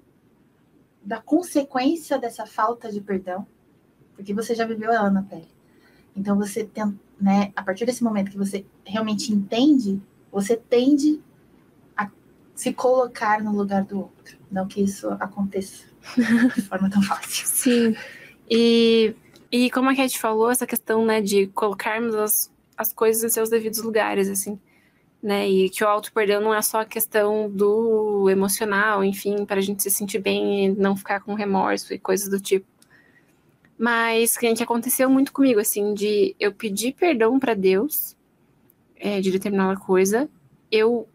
da 1.02 1.20
consequência 1.20 2.18
dessa 2.18 2.46
falta 2.46 2.92
de 2.92 3.00
perdão, 3.00 3.46
porque 4.14 4.34
você 4.34 4.54
já 4.54 4.66
viveu 4.66 4.92
ela 4.92 5.10
na 5.10 5.22
pele. 5.22 5.48
Então 6.14 6.36
você 6.36 6.64
tem, 6.64 6.98
né, 7.18 7.52
a 7.56 7.62
partir 7.62 7.86
desse 7.86 8.04
momento 8.04 8.30
que 8.30 8.36
você 8.36 8.66
realmente 8.84 9.32
entende, 9.32 10.00
você 10.30 10.56
tende 10.56 11.20
se 12.54 12.72
colocar 12.72 13.42
no 13.42 13.54
lugar 13.54 13.84
do 13.84 14.00
outro, 14.00 14.38
não 14.50 14.66
que 14.66 14.82
isso 14.82 15.08
aconteça 15.20 15.84
de 16.54 16.62
forma 16.62 16.90
tão 16.90 17.02
fácil. 17.02 17.46
Sim. 17.46 17.96
E, 18.50 19.14
e 19.50 19.70
como 19.70 19.88
a 19.90 19.96
Cat 19.96 20.18
falou, 20.18 20.50
essa 20.50 20.66
questão, 20.66 21.04
né, 21.04 21.20
de 21.20 21.46
colocarmos 21.48 22.14
as, 22.14 22.52
as 22.76 22.92
coisas 22.92 23.22
em 23.24 23.28
seus 23.28 23.48
devidos 23.48 23.80
lugares, 23.80 24.28
assim, 24.28 24.58
né, 25.22 25.48
e 25.48 25.70
que 25.70 25.84
o 25.84 25.88
auto-perdão 25.88 26.40
não 26.40 26.54
é 26.54 26.60
só 26.60 26.80
a 26.80 26.84
questão 26.84 27.48
do 27.48 28.28
emocional, 28.28 29.04
enfim, 29.04 29.44
para 29.44 29.58
a 29.58 29.62
gente 29.62 29.82
se 29.82 29.90
sentir 29.90 30.18
bem 30.18 30.66
e 30.66 30.68
não 30.70 30.96
ficar 30.96 31.20
com 31.20 31.34
remorso 31.34 31.94
e 31.94 31.98
coisas 31.98 32.28
do 32.28 32.40
tipo. 32.40 32.66
Mas 33.78 34.36
que 34.36 34.46
aconteceu 34.62 35.08
muito 35.08 35.32
comigo, 35.32 35.58
assim, 35.58 35.94
de 35.94 36.36
eu 36.38 36.52
pedir 36.52 36.92
perdão 36.92 37.38
para 37.38 37.54
Deus 37.54 38.16
é, 38.96 39.20
de 39.20 39.30
determinada 39.30 39.78
coisa, 39.80 40.28
eu, 40.70 41.08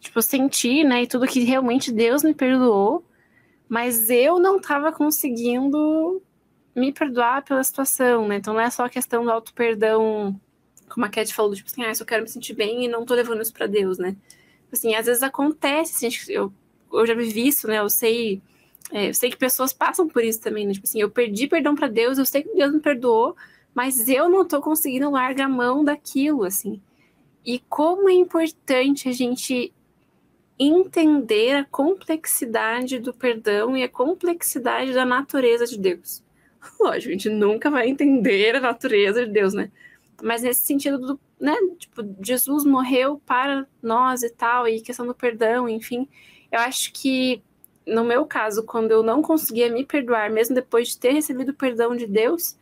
tipo, 0.00 0.20
senti, 0.22 0.84
né, 0.84 1.02
e 1.02 1.06
tudo 1.06 1.26
que 1.26 1.40
realmente 1.40 1.92
Deus 1.92 2.22
me 2.22 2.34
perdoou, 2.34 3.04
mas 3.68 4.10
eu 4.10 4.38
não 4.38 4.56
estava 4.56 4.92
conseguindo 4.92 6.22
me 6.74 6.92
perdoar 6.92 7.44
pela 7.44 7.62
situação, 7.62 8.28
né? 8.28 8.36
Então 8.36 8.54
não 8.54 8.60
é 8.60 8.70
só 8.70 8.84
a 8.84 8.90
questão 8.90 9.24
do 9.24 9.30
auto-perdão, 9.30 10.40
como 10.88 11.04
a 11.04 11.08
Cat 11.08 11.34
falou, 11.34 11.54
tipo 11.54 11.68
assim, 11.68 11.82
ah, 11.82 11.88
eu 11.88 11.94
só 11.94 12.04
quero 12.04 12.22
me 12.22 12.28
sentir 12.28 12.54
bem 12.54 12.84
e 12.84 12.88
não 12.88 13.04
tô 13.04 13.14
levando 13.14 13.42
isso 13.42 13.52
para 13.52 13.66
Deus, 13.66 13.98
né? 13.98 14.16
Assim, 14.72 14.94
às 14.94 15.06
vezes 15.06 15.22
acontece, 15.22 16.06
assim, 16.06 16.32
eu, 16.32 16.52
eu 16.92 17.06
já 17.06 17.14
vivi 17.14 17.48
isso, 17.48 17.66
né? 17.66 17.78
Eu 17.78 17.90
sei, 17.90 18.40
é, 18.92 19.08
eu 19.08 19.14
sei 19.14 19.30
que 19.30 19.36
pessoas 19.36 19.72
passam 19.72 20.08
por 20.08 20.24
isso 20.24 20.40
também, 20.40 20.66
né? 20.66 20.72
Tipo 20.72 20.86
assim, 20.86 21.00
eu 21.00 21.10
perdi 21.10 21.46
perdão 21.46 21.74
para 21.74 21.88
Deus, 21.88 22.18
eu 22.18 22.24
sei 22.24 22.42
que 22.42 22.54
Deus 22.54 22.72
me 22.72 22.80
perdoou, 22.80 23.36
mas 23.74 24.08
eu 24.08 24.28
não 24.28 24.46
tô 24.46 24.60
conseguindo 24.60 25.10
largar 25.10 25.46
a 25.46 25.48
mão 25.48 25.84
daquilo, 25.84 26.44
assim. 26.44 26.80
E 27.44 27.58
como 27.68 28.08
é 28.08 28.12
importante 28.12 29.08
a 29.08 29.12
gente 29.12 29.72
entender 30.58 31.56
a 31.56 31.64
complexidade 31.64 32.98
do 32.98 33.14
perdão 33.14 33.76
e 33.76 33.82
a 33.82 33.88
complexidade 33.88 34.92
da 34.92 35.04
natureza 35.04 35.66
de 35.66 35.78
Deus. 35.78 36.22
Lógico, 36.80 37.10
a 37.10 37.12
gente 37.12 37.28
nunca 37.28 37.70
vai 37.70 37.88
entender 37.88 38.56
a 38.56 38.60
natureza 38.60 39.24
de 39.24 39.32
Deus, 39.32 39.54
né? 39.54 39.70
Mas 40.20 40.42
nesse 40.42 40.62
sentido 40.62 40.98
do, 40.98 41.20
né, 41.40 41.54
tipo, 41.78 42.02
Jesus 42.20 42.64
morreu 42.64 43.22
para 43.24 43.66
nós 43.80 44.22
e 44.24 44.30
tal, 44.30 44.66
e 44.66 44.80
questão 44.80 45.06
do 45.06 45.14
perdão, 45.14 45.68
enfim, 45.68 46.08
eu 46.50 46.58
acho 46.58 46.92
que 46.92 47.40
no 47.86 48.04
meu 48.04 48.26
caso, 48.26 48.64
quando 48.64 48.90
eu 48.90 49.02
não 49.02 49.22
conseguia 49.22 49.70
me 49.72 49.84
perdoar, 49.84 50.30
mesmo 50.30 50.54
depois 50.54 50.88
de 50.88 50.98
ter 50.98 51.12
recebido 51.12 51.50
o 51.50 51.54
perdão 51.54 51.96
de 51.96 52.06
Deus, 52.06 52.56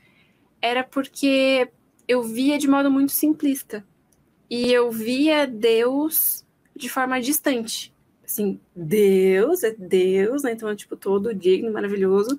era 0.62 0.85
porque 0.85 1.68
eu 2.06 2.22
via 2.22 2.59
de 2.59 2.68
modo 2.68 2.90
muito 2.90 3.12
simplista. 3.12 3.85
E 4.48 4.72
eu 4.72 4.90
via 4.90 5.46
Deus 5.46 6.45
de 6.76 6.88
forma 6.88 7.20
distante. 7.20 7.94
Assim, 8.24 8.60
Deus 8.74 9.62
é 9.62 9.72
Deus, 9.72 10.42
né? 10.42 10.52
Então, 10.52 10.68
é, 10.68 10.76
tipo, 10.76 10.96
todo 10.96 11.34
digno, 11.34 11.72
maravilhoso 11.72 12.38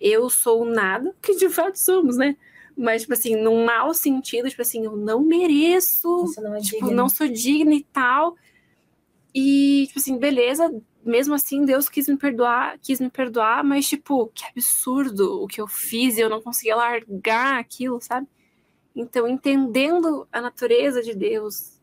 eu 0.00 0.28
sou 0.28 0.64
nada, 0.64 1.14
que 1.22 1.34
de 1.34 1.48
fato 1.48 1.76
somos, 1.76 2.16
né? 2.16 2.36
Mas, 2.76 3.02
tipo 3.02 3.14
assim, 3.14 3.36
num 3.36 3.64
mau 3.64 3.94
sentido, 3.94 4.50
tipo 4.50 4.62
assim, 4.62 4.84
eu 4.84 4.96
não 4.96 5.22
mereço, 5.22 6.26
não 6.38 6.54
é 6.54 6.60
tipo, 6.60 6.90
não 6.90 7.08
sou 7.08 7.28
digna 7.28 7.72
e 7.72 7.84
tal. 7.84 8.36
E, 9.34 9.84
tipo 9.86 9.98
assim, 9.98 10.18
beleza, 10.18 10.70
mesmo 11.04 11.34
assim, 11.34 11.64
Deus 11.64 11.88
quis 11.88 12.08
me 12.08 12.16
perdoar, 12.16 12.78
quis 12.82 13.00
me 13.00 13.08
perdoar, 13.08 13.64
mas, 13.64 13.88
tipo, 13.88 14.26
que 14.34 14.44
absurdo 14.44 15.42
o 15.42 15.46
que 15.46 15.60
eu 15.60 15.68
fiz 15.68 16.18
e 16.18 16.20
eu 16.20 16.28
não 16.28 16.42
conseguia 16.42 16.76
largar 16.76 17.58
aquilo, 17.58 18.00
sabe? 18.00 18.26
Então, 18.94 19.26
entendendo 19.26 20.26
a 20.30 20.40
natureza 20.40 21.02
de 21.02 21.14
Deus, 21.14 21.73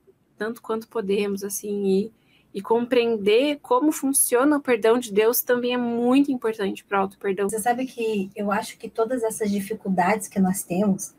tanto 0.42 0.60
quanto 0.60 0.88
podemos, 0.88 1.44
assim, 1.44 1.86
e 1.86 2.12
e 2.54 2.62
compreender 2.62 3.60
como 3.62 3.92
funciona 3.92 4.58
o 4.58 4.62
perdão 4.62 5.00
de 5.00 5.14
Deus 5.14 5.42
também 5.42 5.74
é 5.74 5.78
muito 5.78 6.32
importante 6.32 6.84
para 6.84 7.00
o 7.00 7.02
auto-perdão. 7.04 7.50
Você 7.50 7.60
sabe 7.60 7.86
que 7.86 8.30
eu 8.36 8.52
acho 8.52 8.78
que 8.78 8.90
todas 8.90 9.24
essas 9.24 9.50
dificuldades 9.50 10.28
que 10.28 10.40
nós 10.40 10.62
temos, 10.64 11.14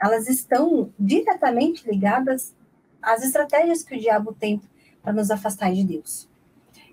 elas 0.00 0.28
estão 0.28 0.92
diretamente 0.98 1.88
ligadas 1.88 2.54
às 3.02 3.24
estratégias 3.24 3.82
que 3.82 3.96
o 3.96 4.00
diabo 4.00 4.32
tem 4.32 4.60
para 5.02 5.12
nos 5.12 5.30
afastar 5.30 5.72
de 5.72 5.82
Deus. 5.82 6.28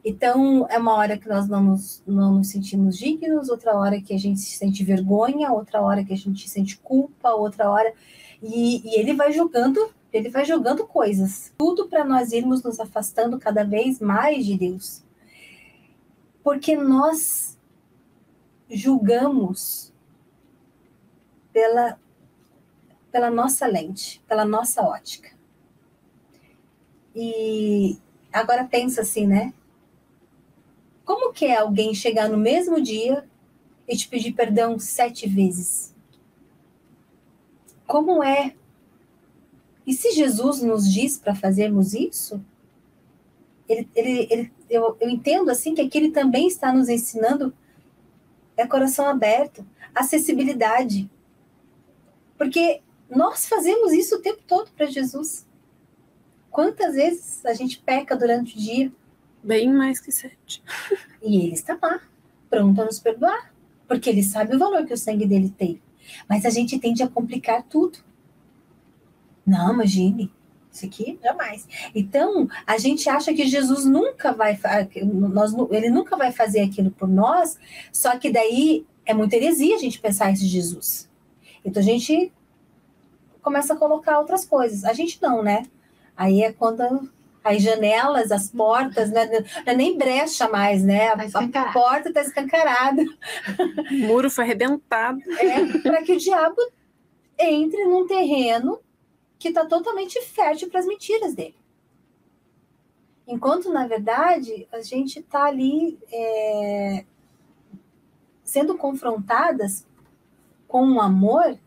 Então, 0.04 0.68
é 0.70 0.78
uma 0.78 0.96
hora 0.96 1.18
que 1.18 1.28
nós 1.28 1.48
não 1.48 1.64
nos, 1.64 2.02
não 2.08 2.36
nos 2.36 2.50
sentimos 2.50 2.98
dignos, 2.98 3.50
outra 3.50 3.76
hora 3.76 4.02
que 4.02 4.14
a 4.14 4.20
gente 4.20 4.40
se 4.40 4.58
sente 4.58 4.84
vergonha, 4.84 5.52
outra 5.52 5.82
hora 5.82 6.04
que 6.04 6.14
a 6.14 6.18
gente 6.18 6.50
sente 6.50 6.78
culpa, 6.78 7.30
outra 7.32 7.70
hora. 7.70 7.92
E, 8.42 8.82
e 8.84 9.00
ele 9.00 9.14
vai 9.14 9.32
jogando 9.32 9.92
ele 10.16 10.30
vai 10.30 10.46
jogando 10.46 10.88
coisas, 10.88 11.52
tudo 11.58 11.90
para 11.90 12.06
nós 12.06 12.32
irmos 12.32 12.64
nos 12.64 12.80
afastando 12.80 13.38
cada 13.38 13.66
vez 13.66 14.00
mais 14.00 14.46
de 14.46 14.58
Deus. 14.58 15.04
Porque 16.42 16.78
nós 16.78 17.60
julgamos 18.70 19.92
pela, 21.52 22.00
pela 23.12 23.30
nossa 23.30 23.68
lente, 23.68 24.24
pela 24.26 24.46
nossa 24.46 24.84
ótica. 24.84 25.36
E 27.14 27.98
agora 28.32 28.64
pensa 28.64 29.02
assim, 29.02 29.28
né? 29.28 29.54
Como 31.04 31.34
que 31.34 31.46
é 31.46 31.58
alguém 31.58 31.94
chegar 31.94 32.30
no 32.30 32.38
mesmo 32.38 32.82
dia 32.82 33.28
e 33.86 33.98
te 33.98 34.08
pedir 34.08 34.32
perdão 34.32 34.80
sete 34.80 35.28
vezes? 35.28 35.94
Como 37.86 38.24
é 38.24 38.56
e 39.86 39.94
se 39.94 40.12
Jesus 40.12 40.62
nos 40.62 40.92
diz 40.92 41.18
para 41.18 41.36
fazermos 41.36 41.94
isso, 41.94 42.44
ele, 43.68 43.88
ele, 43.96 44.28
ele, 44.30 44.52
eu, 44.70 44.96
eu 45.00 45.10
entendo 45.10 45.50
assim 45.50 45.74
que 45.74 45.82
aqui 45.82 45.98
ele 45.98 46.12
também 46.12 46.48
está 46.48 46.72
nos 46.72 46.90
ensinando 46.90 47.54
é 48.58 48.66
coração 48.66 49.08
aberto, 49.08 49.66
acessibilidade. 49.94 51.10
Porque 52.38 52.82
nós 53.10 53.48
fazemos 53.48 53.92
isso 53.92 54.16
o 54.16 54.22
tempo 54.22 54.42
todo 54.48 54.72
para 54.72 54.86
Jesus. 54.86 55.46
Quantas 56.50 56.96
vezes 56.96 57.46
a 57.46 57.54
gente 57.54 57.80
peca 57.80 58.16
durante 58.16 58.56
o 58.56 58.60
dia? 58.60 58.92
Bem 59.44 59.72
mais 59.72 60.00
que 60.00 60.12
sete. 60.12 60.64
E 61.22 61.38
ele 61.38 61.54
está 61.54 61.76
lá, 61.82 62.02
pronto 62.52 62.80
a 62.80 62.86
nos 62.86 63.00
perdoar. 63.00 63.52
Porque 63.88 64.12
ele 64.12 64.22
sabe 64.22 64.56
o 64.56 64.60
valor 64.60 64.86
que 64.86 64.94
o 64.94 64.98
sangue 64.98 65.26
dele 65.26 65.50
tem. 65.50 65.82
Mas 66.30 66.46
a 66.46 66.52
gente 66.52 66.78
tende 66.78 67.02
a 67.02 67.08
complicar 67.08 67.64
tudo. 67.64 67.98
Não, 69.46 69.74
imagine. 69.74 70.32
Isso 70.72 70.86
aqui 70.86 71.18
jamais. 71.24 71.68
Então, 71.94 72.50
a 72.68 72.78
gente 72.78 73.10
acha 73.10 73.34
que 73.34 73.48
Jesus 73.48 73.86
nunca 73.86 74.34
vai, 74.34 74.60
nós, 75.04 75.54
ele 75.72 75.90
nunca 75.90 76.18
vai 76.18 76.34
fazer 76.34 76.62
aquilo 76.62 76.92
por 76.92 77.08
nós, 77.08 77.58
só 77.94 78.18
que 78.18 78.30
daí 78.30 78.86
é 79.06 79.14
muita 79.14 79.38
heresia 79.38 79.76
a 79.76 79.80
gente 79.80 80.02
pensar 80.02 80.32
isso 80.32 80.44
de 80.44 80.50
Jesus. 80.50 81.10
Então 81.64 81.82
a 81.82 81.86
gente 81.86 82.32
começa 83.42 83.74
a 83.74 83.78
colocar 83.78 84.20
outras 84.20 84.46
coisas. 84.46 84.84
A 84.84 84.92
gente 84.92 85.22
não, 85.22 85.42
né? 85.42 85.66
Aí 86.18 86.42
é 86.42 86.52
quando 86.52 87.10
as 87.44 87.62
janelas, 87.62 88.32
as 88.32 88.50
portas, 88.50 89.12
né? 89.12 89.28
não 89.28 89.74
é 89.74 89.76
nem 89.76 89.98
brecha 89.98 90.50
mais, 90.50 90.84
né? 90.84 91.10
A, 91.10 91.48
tá 91.48 91.62
a 91.62 91.72
porta 91.72 92.10
está 92.10 92.22
escancarada. 92.22 93.04
O 93.92 94.08
muro 94.08 94.30
foi 94.32 94.44
arrebentado. 94.44 95.20
É, 95.40 95.78
para 95.80 96.02
que 96.02 96.14
o 96.14 96.18
diabo 96.18 96.58
entre 97.38 97.86
num 97.86 98.08
terreno 98.08 98.80
que 99.46 99.50
está 99.50 99.64
totalmente 99.64 100.20
fértil 100.22 100.72
para 100.72 100.80
as 100.80 100.88
mentiras 100.88 101.36
dele. 101.36 101.54
Enquanto, 103.28 103.72
na 103.72 103.86
verdade, 103.86 104.68
a 104.72 104.82
gente 104.82 105.20
está 105.20 105.44
ali 105.44 106.00
é, 106.12 107.06
sendo 108.44 108.76
confrontadas 108.76 109.86
com 110.68 110.84
um 110.84 111.00
amor 111.00 111.60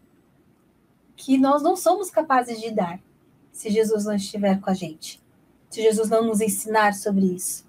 que 1.14 1.38
nós 1.38 1.62
não 1.62 1.76
somos 1.76 2.10
capazes 2.10 2.60
de 2.60 2.72
dar. 2.72 3.00
se 3.52 3.70
Jesus 3.70 4.06
não 4.06 4.16
estiver 4.16 4.60
com 4.60 4.70
a 4.70 4.74
gente, 4.74 5.22
se 5.70 5.80
Jesus 5.80 6.08
não 6.10 6.24
nos 6.24 6.40
ensinar 6.40 6.94
sobre 6.94 7.26
isso. 7.26 7.64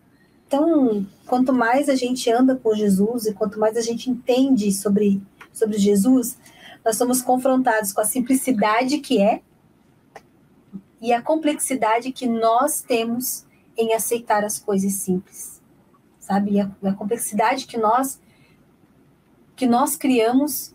Então, 0.47 1.05
quanto 1.27 1.53
mais 1.53 1.87
a 1.87 1.95
gente 1.95 2.31
anda 2.31 2.55
com 2.55 2.73
Jesus 2.73 3.27
e 3.27 3.33
quanto 3.35 3.59
mais 3.59 3.77
a 3.77 3.81
gente 3.81 4.09
entende 4.09 4.71
sobre, 4.71 5.21
sobre 5.53 5.77
Jesus, 5.77 6.35
nós 6.83 6.95
somos 6.95 7.21
confrontados 7.21 7.93
com 7.93 8.01
a 8.01 8.05
simplicidade 8.05 8.97
que 8.97 9.21
é 9.21 9.43
e 11.01 11.13
a 11.13 11.21
complexidade 11.21 12.11
que 12.11 12.27
nós 12.27 12.81
temos 12.81 13.45
em 13.77 13.93
aceitar 13.93 14.43
as 14.43 14.59
coisas 14.59 14.93
simples, 14.93 15.61
sabe? 16.19 16.51
E 16.51 16.59
a, 16.59 16.69
a 16.83 16.93
complexidade 16.93 17.65
que 17.65 17.77
nós 17.77 18.19
que 19.55 19.67
nós 19.67 19.95
criamos 19.95 20.73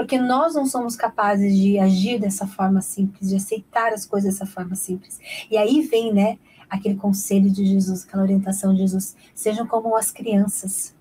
porque 0.00 0.18
nós 0.18 0.54
não 0.54 0.64
somos 0.64 0.96
capazes 0.96 1.54
de 1.54 1.78
agir 1.78 2.18
dessa 2.18 2.46
forma 2.46 2.80
simples, 2.80 3.28
de 3.28 3.36
aceitar 3.36 3.92
as 3.92 4.06
coisas 4.06 4.32
dessa 4.32 4.46
forma 4.46 4.74
simples. 4.74 5.20
E 5.50 5.58
aí 5.58 5.82
vem, 5.82 6.10
né, 6.10 6.38
aquele 6.70 6.94
conselho 6.94 7.50
de 7.50 7.66
Jesus, 7.66 8.04
aquela 8.04 8.22
orientação 8.22 8.72
de 8.72 8.80
Jesus, 8.80 9.14
sejam 9.34 9.66
como 9.66 9.94
as 9.94 10.10
crianças. 10.10 10.96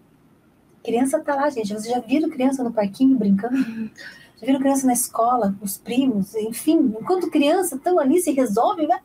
Criança 0.84 1.18
tá 1.22 1.34
lá, 1.34 1.50
gente. 1.50 1.70
Vocês 1.70 1.86
já 1.86 2.00
viram 2.00 2.30
criança 2.30 2.62
no 2.62 2.74
parquinho 2.74 3.18
brincando? 3.18 3.56
Já 4.40 4.46
viram 4.46 4.60
criança 4.60 4.88
na 4.88 4.94
escola, 4.94 5.54
os 5.62 5.78
primos, 5.78 6.34
enfim, 6.36 6.96
enquanto 7.00 7.30
criança 7.30 7.76
estão 7.76 8.00
ali, 8.00 8.22
se 8.22 8.32
resolve, 8.32 8.88
né? 8.88 9.00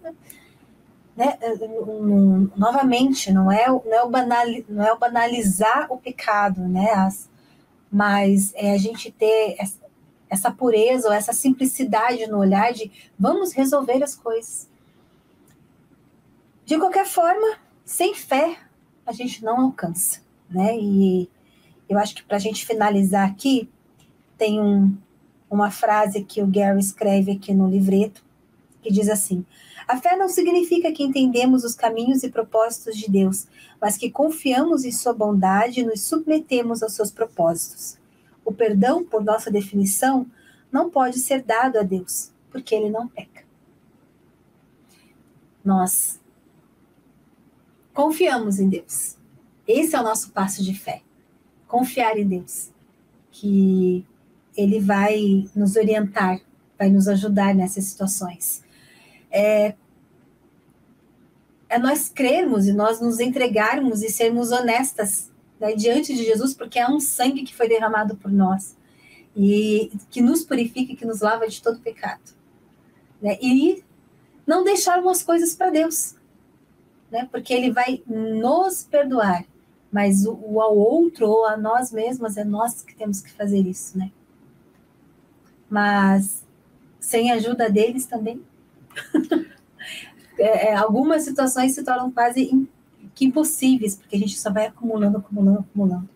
né? 1.16 1.38
novamente, 2.56 3.32
não 3.32 3.50
é, 3.50 3.66
não, 3.66 3.92
é 3.92 4.02
o 4.04 4.08
banal, 4.08 4.46
não 4.68 4.84
é 4.84 4.92
o 4.92 4.98
banalizar 4.98 5.92
o 5.92 5.98
pecado, 5.98 6.60
né? 6.68 6.92
As, 6.92 7.28
mas 7.90 8.52
é 8.54 8.72
a 8.72 8.78
gente 8.78 9.10
ter 9.10 9.56
essa, 9.58 9.80
essa 10.28 10.50
pureza 10.50 11.08
ou 11.08 11.14
essa 11.14 11.32
simplicidade 11.32 12.26
no 12.28 12.38
olhar 12.38 12.72
de 12.72 12.90
vamos 13.18 13.52
resolver 13.52 14.02
as 14.02 14.14
coisas. 14.14 14.68
De 16.64 16.78
qualquer 16.78 17.06
forma, 17.06 17.58
sem 17.84 18.14
fé, 18.14 18.56
a 19.04 19.12
gente 19.12 19.44
não 19.44 19.60
alcança, 19.60 20.20
né? 20.48 20.76
E 20.76 21.28
eu 21.88 21.98
acho 21.98 22.14
que 22.14 22.22
para 22.22 22.36
a 22.36 22.40
gente 22.40 22.64
finalizar 22.64 23.28
aqui, 23.28 23.68
tem 24.38 24.60
um, 24.60 24.96
uma 25.54 25.70
frase 25.70 26.24
que 26.24 26.42
o 26.42 26.46
Gary 26.46 26.80
escreve 26.80 27.32
aqui 27.32 27.54
no 27.54 27.68
livreto, 27.68 28.24
que 28.82 28.92
diz 28.92 29.08
assim: 29.08 29.44
A 29.86 29.96
fé 29.96 30.16
não 30.16 30.28
significa 30.28 30.92
que 30.92 31.04
entendemos 31.04 31.64
os 31.64 31.74
caminhos 31.74 32.22
e 32.22 32.28
propósitos 32.28 32.96
de 32.96 33.10
Deus, 33.10 33.46
mas 33.80 33.96
que 33.96 34.10
confiamos 34.10 34.84
em 34.84 34.92
Sua 34.92 35.12
bondade 35.12 35.80
e 35.80 35.84
nos 35.84 36.02
submetemos 36.02 36.82
aos 36.82 36.92
seus 36.92 37.10
propósitos. 37.10 37.96
O 38.44 38.52
perdão, 38.52 39.04
por 39.04 39.24
nossa 39.24 39.50
definição, 39.50 40.26
não 40.70 40.90
pode 40.90 41.18
ser 41.20 41.42
dado 41.42 41.78
a 41.78 41.82
Deus, 41.82 42.32
porque 42.50 42.74
ele 42.74 42.90
não 42.90 43.06
peca. 43.06 43.44
Nós 45.64 46.20
confiamos 47.94 48.58
em 48.58 48.68
Deus. 48.68 49.16
Esse 49.66 49.96
é 49.96 50.00
o 50.00 50.02
nosso 50.02 50.30
passo 50.32 50.62
de 50.62 50.74
fé. 50.74 51.00
Confiar 51.66 52.18
em 52.18 52.26
Deus. 52.26 52.70
Que 53.30 54.04
Ele 54.56 54.80
vai 54.80 55.48
nos 55.54 55.76
orientar, 55.76 56.40
vai 56.78 56.88
nos 56.88 57.08
ajudar 57.08 57.54
nessas 57.54 57.84
situações. 57.84 58.62
É, 59.30 59.74
é 61.68 61.78
nós 61.78 62.08
crermos 62.08 62.66
e 62.66 62.72
nós 62.72 63.00
nos 63.00 63.20
entregarmos 63.20 64.02
e 64.02 64.08
sermos 64.08 64.52
honestas 64.52 65.30
né, 65.58 65.74
diante 65.74 66.14
de 66.14 66.24
Jesus, 66.24 66.54
porque 66.54 66.78
é 66.78 66.88
um 66.88 67.00
sangue 67.00 67.42
que 67.42 67.54
foi 67.54 67.68
derramado 67.68 68.16
por 68.16 68.30
nós 68.30 68.76
e 69.36 69.90
que 70.10 70.20
nos 70.20 70.44
purifica 70.44 70.94
que 70.94 71.04
nos 71.04 71.20
lava 71.20 71.48
de 71.48 71.60
todo 71.60 71.80
pecado. 71.80 72.22
Né? 73.20 73.36
E 73.40 73.82
não 74.46 74.62
deixar 74.62 75.00
umas 75.00 75.22
coisas 75.22 75.54
para 75.54 75.70
Deus 75.70 76.14
né? 77.14 77.28
Porque 77.30 77.54
ele 77.54 77.70
vai 77.70 78.02
nos 78.08 78.82
perdoar, 78.82 79.44
mas 79.92 80.26
o, 80.26 80.36
o 80.42 80.60
ao 80.60 80.76
outro 80.76 81.28
ou 81.28 81.46
a 81.46 81.56
nós 81.56 81.92
mesmas 81.92 82.36
é 82.36 82.42
nós 82.42 82.82
que 82.82 82.92
temos 82.92 83.20
que 83.20 83.30
fazer 83.30 83.60
isso, 83.60 83.96
né? 83.96 84.10
Mas 85.74 86.44
sem 87.00 87.32
a 87.32 87.34
ajuda 87.34 87.68
deles 87.68 88.06
também. 88.06 88.40
é, 90.38 90.68
é, 90.68 90.74
algumas 90.76 91.22
situações 91.24 91.74
se 91.74 91.82
tornam 91.82 92.12
quase 92.12 92.68
que 93.12 93.24
impossíveis, 93.24 93.96
porque 93.96 94.14
a 94.14 94.18
gente 94.20 94.38
só 94.38 94.52
vai 94.52 94.66
acumulando, 94.66 95.18
acumulando, 95.18 95.58
acumulando. 95.68 96.08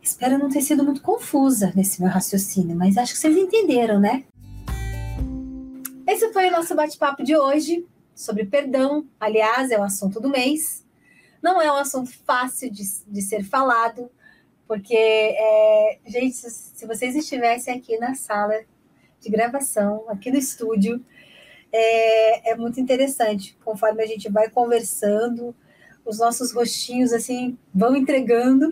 Espero 0.00 0.38
não 0.38 0.48
ter 0.48 0.62
sido 0.62 0.82
muito 0.82 1.02
confusa 1.02 1.70
nesse 1.76 2.00
meu 2.00 2.10
raciocínio, 2.10 2.74
mas 2.74 2.96
acho 2.96 3.12
que 3.12 3.18
vocês 3.18 3.36
entenderam, 3.36 4.00
né? 4.00 4.24
Esse 6.06 6.32
foi 6.32 6.48
o 6.48 6.50
nosso 6.50 6.74
bate-papo 6.74 7.22
de 7.22 7.36
hoje 7.36 7.86
sobre 8.14 8.46
perdão. 8.46 9.06
Aliás, 9.20 9.70
é 9.70 9.78
o 9.78 9.82
assunto 9.82 10.18
do 10.18 10.30
mês. 10.30 10.82
Não 11.42 11.60
é 11.60 11.70
um 11.70 11.76
assunto 11.76 12.10
fácil 12.24 12.70
de, 12.70 12.84
de 13.06 13.20
ser 13.20 13.44
falado, 13.44 14.10
porque, 14.66 14.96
é, 14.96 15.98
gente, 16.06 16.34
se 16.34 16.86
vocês 16.86 17.14
estivessem 17.14 17.74
aqui 17.74 17.98
na 17.98 18.14
sala 18.14 18.54
de 19.20 19.30
gravação, 19.30 20.04
aqui 20.08 20.30
no 20.30 20.38
estúdio, 20.38 21.04
é, 21.72 22.50
é 22.50 22.56
muito 22.56 22.80
interessante. 22.80 23.56
Conforme 23.64 24.02
a 24.02 24.06
gente 24.06 24.30
vai 24.30 24.48
conversando, 24.48 25.54
os 26.04 26.18
nossos 26.18 26.52
rostinhos 26.52 27.12
assim 27.12 27.56
vão 27.72 27.94
entregando 27.94 28.68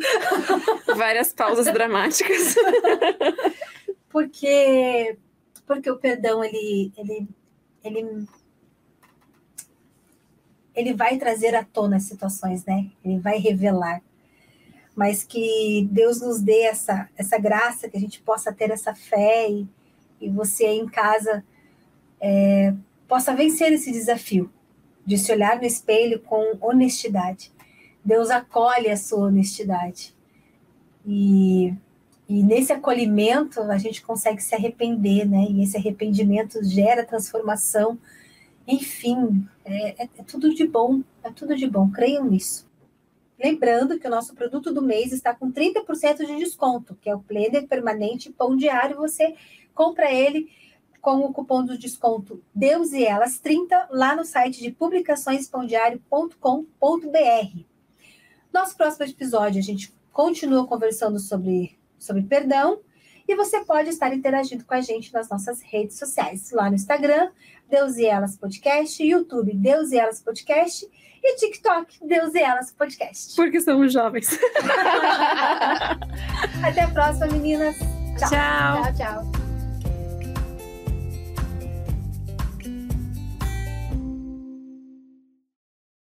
várias 0.96 1.33
pausas 1.33 1.66
dramáticas 1.66 2.57
porque 4.11 5.16
porque 5.64 5.88
o 5.88 5.96
perdão 5.96 6.42
ele 6.42 6.92
ele 6.96 7.29
ele 7.85 8.26
ele 10.74 10.94
vai 10.94 11.18
trazer 11.18 11.55
à 11.55 11.64
tona 11.64 11.96
as 11.96 12.05
situações, 12.05 12.64
né? 12.64 12.90
Ele 13.05 13.18
vai 13.18 13.38
revelar. 13.38 14.03
Mas 15.00 15.24
que 15.24 15.88
Deus 15.90 16.20
nos 16.20 16.42
dê 16.42 16.64
essa, 16.64 17.08
essa 17.16 17.38
graça, 17.38 17.88
que 17.88 17.96
a 17.96 18.00
gente 18.00 18.20
possa 18.20 18.52
ter 18.52 18.70
essa 18.70 18.94
fé 18.94 19.48
e, 19.48 19.66
e 20.20 20.28
você 20.28 20.66
aí 20.66 20.78
em 20.78 20.86
casa 20.86 21.42
é, 22.20 22.74
possa 23.08 23.34
vencer 23.34 23.72
esse 23.72 23.90
desafio 23.90 24.52
de 25.06 25.16
se 25.16 25.32
olhar 25.32 25.56
no 25.56 25.64
espelho 25.64 26.20
com 26.20 26.58
honestidade. 26.60 27.50
Deus 28.04 28.28
acolhe 28.28 28.90
a 28.90 28.96
sua 28.98 29.28
honestidade. 29.28 30.14
E, 31.06 31.72
e 32.28 32.42
nesse 32.42 32.70
acolhimento 32.70 33.58
a 33.62 33.78
gente 33.78 34.02
consegue 34.02 34.42
se 34.42 34.54
arrepender, 34.54 35.26
né? 35.26 35.46
E 35.48 35.62
esse 35.62 35.78
arrependimento 35.78 36.62
gera 36.62 37.06
transformação 37.06 37.98
enfim, 38.66 39.48
é, 39.64 40.04
é, 40.04 40.08
é 40.18 40.22
tudo 40.22 40.54
de 40.54 40.66
bom, 40.66 41.02
é 41.24 41.30
tudo 41.30 41.56
de 41.56 41.66
bom, 41.66 41.90
creiam 41.90 42.24
nisso. 42.26 42.69
Lembrando 43.42 43.98
que 43.98 44.07
o 44.07 44.11
nosso 44.11 44.35
produto 44.35 44.70
do 44.70 44.83
mês 44.83 45.12
está 45.12 45.35
com 45.35 45.50
30% 45.50 46.26
de 46.26 46.37
desconto, 46.37 46.94
que 47.00 47.09
é 47.09 47.14
o 47.14 47.22
Planner 47.22 47.66
Permanente 47.66 48.31
Pão 48.31 48.55
Diário. 48.55 48.98
Você 48.98 49.35
compra 49.74 50.12
ele 50.12 50.50
com 51.00 51.20
o 51.20 51.33
cupom 51.33 51.64
do 51.64 51.79
desconto 51.79 52.44
Deus 52.55 52.92
e 52.92 53.03
Elas 53.03 53.38
30 53.38 53.88
lá 53.90 54.14
no 54.14 54.26
site 54.26 54.61
de 54.61 54.70
publicaçõespãodiário.com.br. 54.70 57.64
Nosso 58.53 58.76
próximo 58.76 59.07
episódio 59.07 59.59
a 59.59 59.64
gente 59.64 59.90
continua 60.12 60.66
conversando 60.66 61.18
sobre, 61.18 61.79
sobre 61.98 62.22
perdão 62.24 62.81
e 63.26 63.35
você 63.35 63.64
pode 63.64 63.88
estar 63.88 64.12
interagindo 64.12 64.66
com 64.66 64.74
a 64.74 64.83
gente 64.83 65.14
nas 65.14 65.31
nossas 65.31 65.62
redes 65.62 65.98
sociais, 65.98 66.50
lá 66.50 66.68
no 66.68 66.74
Instagram, 66.74 67.31
Deus 67.70 67.96
e 67.96 68.05
Elas 68.05 68.37
Podcast, 68.37 69.03
YouTube, 69.03 69.55
Deus 69.55 69.92
e 69.92 69.98
Elas 69.98 70.20
Podcast 70.20 70.87
e 71.22 71.37
TikTok, 71.37 71.87
Deus 72.02 72.35
e 72.35 72.40
Elas 72.40 72.70
Podcast. 72.72 73.37
Porque 73.37 73.61
somos 73.61 73.92
jovens. 73.92 74.28
Até 76.62 76.83
a 76.83 76.88
próxima, 76.88 77.26
meninas. 77.28 77.76
tchau. 78.18 78.28
Tchau, 78.30 78.94
tchau. 78.94 79.39